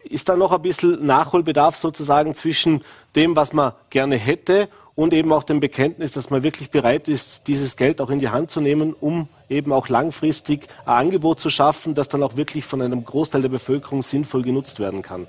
[0.03, 2.83] ist da noch ein bisschen Nachholbedarf sozusagen zwischen
[3.15, 7.47] dem, was man gerne hätte und eben auch dem Bekenntnis, dass man wirklich bereit ist,
[7.47, 11.49] dieses Geld auch in die Hand zu nehmen, um eben auch langfristig ein Angebot zu
[11.49, 15.27] schaffen, das dann auch wirklich von einem Großteil der Bevölkerung sinnvoll genutzt werden kann?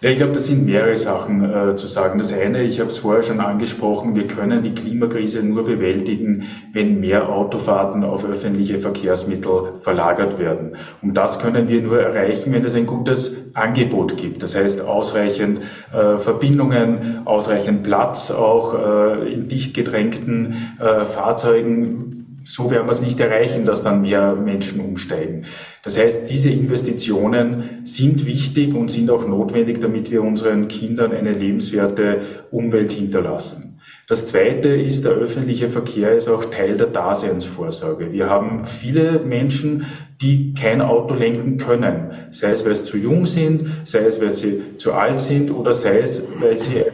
[0.00, 2.18] Ja, ich glaube, das sind mehrere Sachen äh, zu sagen.
[2.18, 7.00] Das eine, ich habe es vorher schon angesprochen, wir können die Klimakrise nur bewältigen, wenn
[7.00, 10.76] mehr Autofahrten auf öffentliche Verkehrsmittel verlagert werden.
[11.02, 14.42] Und das können wir nur erreichen, wenn es ein gutes Angebot gibt.
[14.42, 15.60] Das heißt, ausreichend
[15.92, 22.17] äh, Verbindungen, ausreichend Platz auch äh, in dicht gedrängten äh, Fahrzeugen
[22.48, 25.44] so werden wir es nicht erreichen, dass dann mehr Menschen umsteigen.
[25.84, 31.32] Das heißt, diese Investitionen sind wichtig und sind auch notwendig, damit wir unseren Kindern eine
[31.32, 33.80] lebenswerte Umwelt hinterlassen.
[34.06, 38.12] Das Zweite ist, der öffentliche Verkehr ist auch Teil der Daseinsvorsorge.
[38.12, 39.84] Wir haben viele Menschen,
[40.22, 44.32] die kein Auto lenken können, sei es, weil sie zu jung sind, sei es, weil
[44.32, 46.84] sie zu alt sind oder sei es, weil sie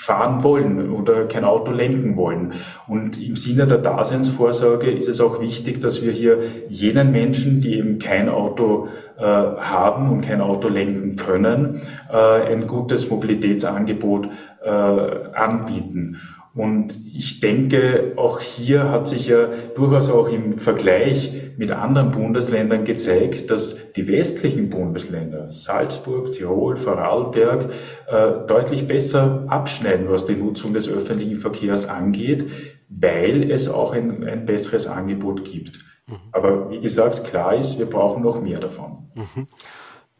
[0.00, 2.54] fahren wollen oder kein Auto lenken wollen.
[2.90, 6.38] Und im Sinne der Daseinsvorsorge ist es auch wichtig, dass wir hier
[6.68, 12.66] jenen Menschen, die eben kein Auto äh, haben und kein Auto lenken können, äh, ein
[12.66, 14.30] gutes Mobilitätsangebot
[14.64, 16.20] äh, anbieten.
[16.52, 22.84] Und ich denke, auch hier hat sich ja durchaus auch im Vergleich mit anderen Bundesländern
[22.84, 27.70] gezeigt, dass die westlichen Bundesländer, Salzburg, Tirol, Vorarlberg,
[28.08, 32.46] äh, deutlich besser abschneiden, was die Nutzung des öffentlichen Verkehrs angeht,
[32.90, 35.78] weil es auch ein, ein besseres Angebot gibt.
[36.06, 36.16] Mhm.
[36.32, 39.10] Aber wie gesagt, klar ist, wir brauchen noch mehr davon.
[39.14, 39.46] Mhm.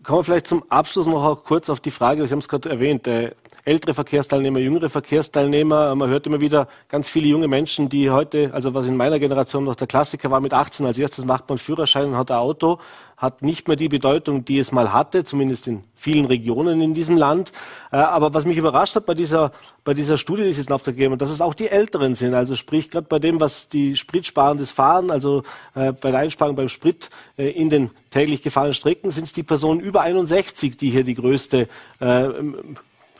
[0.02, 2.70] Kommen wir vielleicht zum Abschluss noch auch kurz auf die Frage, Sie haben es gerade
[2.70, 3.32] erwähnt, äh,
[3.64, 5.94] ältere Verkehrsteilnehmer, jüngere Verkehrsteilnehmer.
[5.94, 9.64] Man hört immer wieder ganz viele junge Menschen, die heute, also was in meiner Generation
[9.64, 12.78] noch der Klassiker war, mit 18 als erstes macht man Führerschein und hat ein Auto,
[13.20, 17.18] hat nicht mehr die Bedeutung, die es mal hatte, zumindest in vielen Regionen in diesem
[17.18, 17.52] Land.
[17.92, 19.52] Äh, aber was mich überrascht hat bei dieser,
[19.84, 22.32] bei dieser Studie, die Sie in Auftrag gegeben haben, dass es auch die Älteren sind.
[22.32, 25.42] Also sprich, gerade bei dem, was die spritsparendes Fahren, also
[25.74, 29.42] äh, bei der Einsparung beim Sprit äh, in den täglich gefahrenen Strecken, sind es die
[29.42, 31.68] Personen über 61, die hier die größte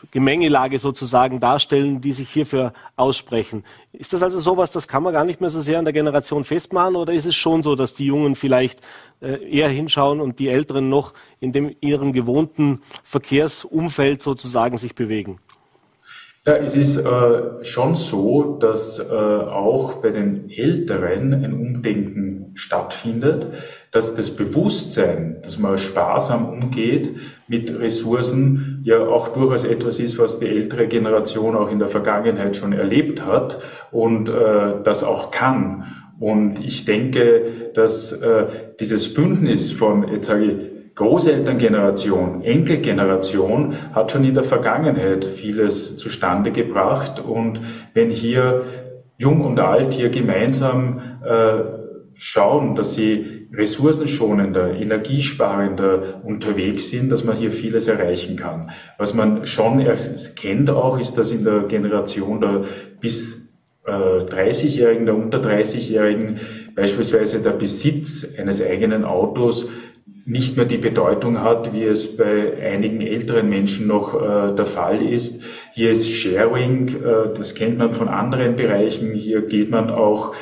[0.09, 3.63] Gemengelage sozusagen darstellen, die sich hierfür aussprechen.
[3.93, 6.43] Ist das also sowas, das kann man gar nicht mehr so sehr an der Generation
[6.43, 8.81] festmachen oder ist es schon so, dass die Jungen vielleicht
[9.21, 15.39] äh, eher hinschauen und die Älteren noch in dem ihrem gewohnten Verkehrsumfeld sozusagen sich bewegen?
[16.45, 23.53] Ja, es ist äh, schon so, dass äh, auch bei den Älteren ein Umdenken stattfindet,
[23.91, 27.13] dass das Bewusstsein, dass man sparsam umgeht
[27.47, 32.55] mit Ressourcen, ja auch durchaus etwas ist, was die ältere Generation auch in der Vergangenheit
[32.55, 33.59] schon erlebt hat
[33.91, 35.85] und äh, das auch kann.
[36.21, 38.45] Und ich denke, dass äh,
[38.79, 40.55] dieses Bündnis von, jetzt sage ich,
[40.95, 47.19] Großelterngeneration, Enkelgeneration hat schon in der Vergangenheit vieles zustande gebracht.
[47.19, 47.61] Und
[47.93, 48.63] wenn hier
[49.17, 51.63] Jung und Alt hier gemeinsam äh,
[52.13, 58.71] schauen, dass sie ressourcenschonender, energiesparender unterwegs sind, dass man hier vieles erreichen kann.
[58.97, 59.85] Was man schon
[60.35, 62.63] kennt auch, ist, dass in der Generation der
[62.99, 63.35] bis
[63.85, 66.39] äh, 30-Jährigen, der unter 30-Jährigen
[66.75, 69.67] beispielsweise der Besitz eines eigenen Autos
[70.25, 75.01] nicht mehr die Bedeutung hat, wie es bei einigen älteren Menschen noch äh, der Fall
[75.01, 75.43] ist.
[75.73, 79.13] Hier ist Sharing, äh, das kennt man von anderen Bereichen.
[79.13, 80.35] Hier geht man auch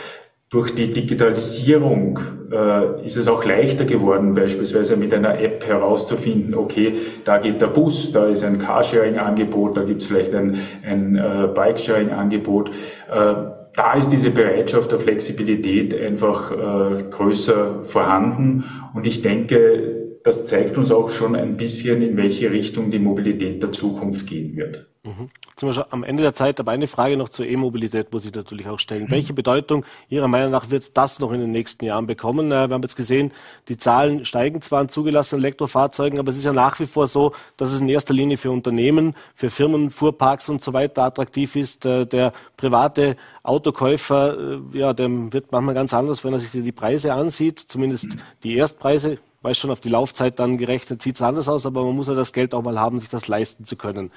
[0.50, 2.20] durch die Digitalisierung
[2.52, 7.68] äh, ist es auch leichter geworden, beispielsweise mit einer App herauszufinden, okay, da geht der
[7.68, 12.70] Bus, da ist ein Carsharing-Angebot, da gibt es vielleicht ein, ein äh, Bike-Sharing-Angebot.
[12.70, 13.34] Äh,
[13.76, 18.64] da ist diese Bereitschaft der Flexibilität einfach äh, größer vorhanden.
[18.95, 23.62] Und ich denke, das zeigt uns auch schon ein bisschen, in welche Richtung die Mobilität
[23.62, 24.88] der Zukunft gehen wird.
[25.04, 25.30] Mhm.
[25.56, 28.68] Zum Beispiel am Ende der Zeit, aber eine Frage noch zur E-Mobilität muss ich natürlich
[28.68, 29.04] auch stellen.
[29.04, 29.12] Mhm.
[29.12, 32.52] Welche Bedeutung Ihrer Meinung nach wird das noch in den nächsten Jahren bekommen?
[32.52, 33.32] Äh, wir haben jetzt gesehen,
[33.70, 37.34] die Zahlen steigen zwar an zugelassenen Elektrofahrzeugen, aber es ist ja nach wie vor so,
[37.56, 41.86] dass es in erster Linie für Unternehmen, für Firmen, Fuhrparks und so weiter attraktiv ist.
[41.86, 46.72] Äh, der private Autokäufer, äh, ja, dem wird manchmal ganz anders, wenn er sich die
[46.74, 51.47] Preise ansieht, zumindest die Erstpreise weiß schon, auf die Laufzeit dann gerechnet sieht es anders
[51.47, 54.11] aus, aber man muss ja das Geld auch mal haben, sich das leisten zu können.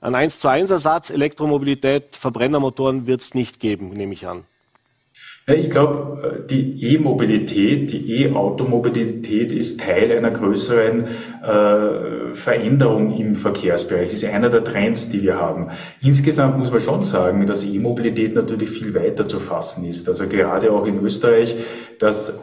[0.00, 4.44] Ein 1 zu 1 Ersatz, Elektromobilität, Verbrennermotoren wird es nicht geben, nehme ich an.
[5.48, 11.06] Ja, ich glaube, die E-Mobilität, die E-Automobilität ist Teil einer größeren
[11.42, 14.10] äh, Veränderung im Verkehrsbereich.
[14.10, 15.70] Das ist einer der Trends, die wir haben.
[16.02, 20.06] Insgesamt muss man schon sagen, dass E-Mobilität natürlich viel weiter zu fassen ist.
[20.06, 21.56] Also gerade auch in Österreich,
[21.98, 22.38] dass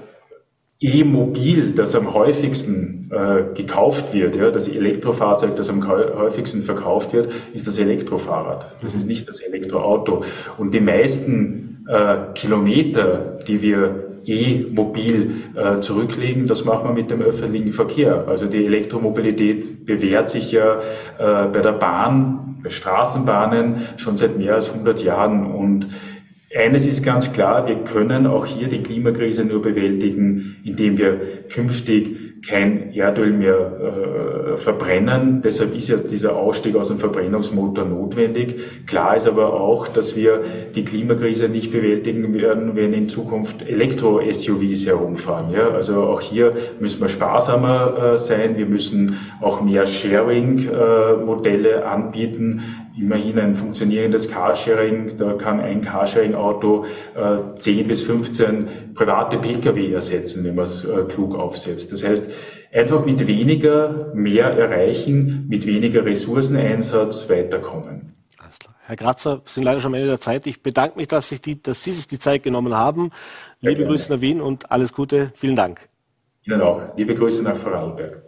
[0.79, 7.31] E-Mobil, das am häufigsten äh, gekauft wird, ja, das Elektrofahrzeug, das am häufigsten verkauft wird,
[7.53, 8.75] ist das Elektrofahrrad.
[8.81, 10.23] Das ist nicht das Elektroauto.
[10.57, 16.47] Und die meisten äh, Kilometer, die wir E-Mobil äh, zurücklegen.
[16.47, 18.25] Das machen wir mit dem öffentlichen Verkehr.
[18.27, 20.79] Also die Elektromobilität bewährt sich ja
[21.19, 25.87] äh, bei der Bahn, bei Straßenbahnen schon seit mehr als 100 Jahren und
[26.55, 32.17] eines ist ganz klar, wir können auch hier die Klimakrise nur bewältigen, indem wir künftig
[32.47, 35.41] kein Erdöl mehr äh, verbrennen.
[35.43, 38.57] Deshalb ist ja dieser Ausstieg aus dem Verbrennungsmotor notwendig.
[38.85, 40.43] Klar ist aber auch, dass wir
[40.75, 45.51] die Klimakrise nicht bewältigen werden, wenn in Zukunft Elektro-SUVs herumfahren.
[45.51, 45.69] Ja?
[45.69, 48.57] Also auch hier müssen wir sparsamer äh, sein.
[48.57, 52.61] Wir müssen auch mehr Sharing-Modelle äh, anbieten
[52.97, 55.17] immerhin ein funktionierendes Carsharing.
[55.17, 56.85] Da kann ein Carsharing-Auto
[57.15, 61.91] äh, 10 bis 15 private Pkw ersetzen, wenn man es äh, klug aufsetzt.
[61.91, 62.29] Das heißt,
[62.73, 68.13] einfach mit weniger mehr erreichen, mit weniger Ressourceneinsatz weiterkommen.
[68.37, 68.75] Alles klar.
[68.85, 70.45] Herr Grazer, wir sind leider schon am Ende der Zeit.
[70.47, 73.11] Ich bedanke mich, dass, die, dass Sie sich die Zeit genommen haben.
[73.61, 75.31] Liebe Grüße nach Wien und alles Gute.
[75.35, 75.89] Vielen Dank.
[76.43, 76.95] Ihnen auch.
[76.95, 78.24] Liebe Grüße nach Vorarlberg.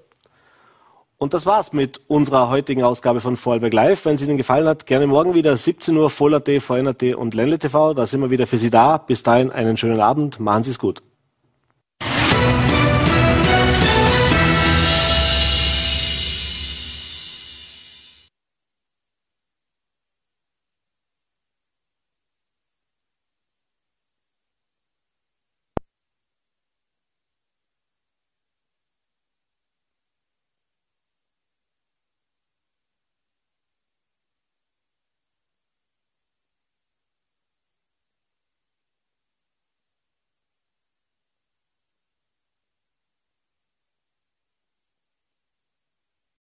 [1.20, 4.06] Und das war's mit unserer heutigen Ausgabe von Vorarlberg Live.
[4.06, 7.96] Wenn es Ihnen gefallen hat, gerne morgen wieder 17 Uhr Voll.at, VNAT und Ländle TV.
[7.96, 9.00] Da sind wir wieder für Sie da.
[9.00, 10.40] Bis dahin einen schönen Abend.
[10.40, 11.02] Machen Sie es gut.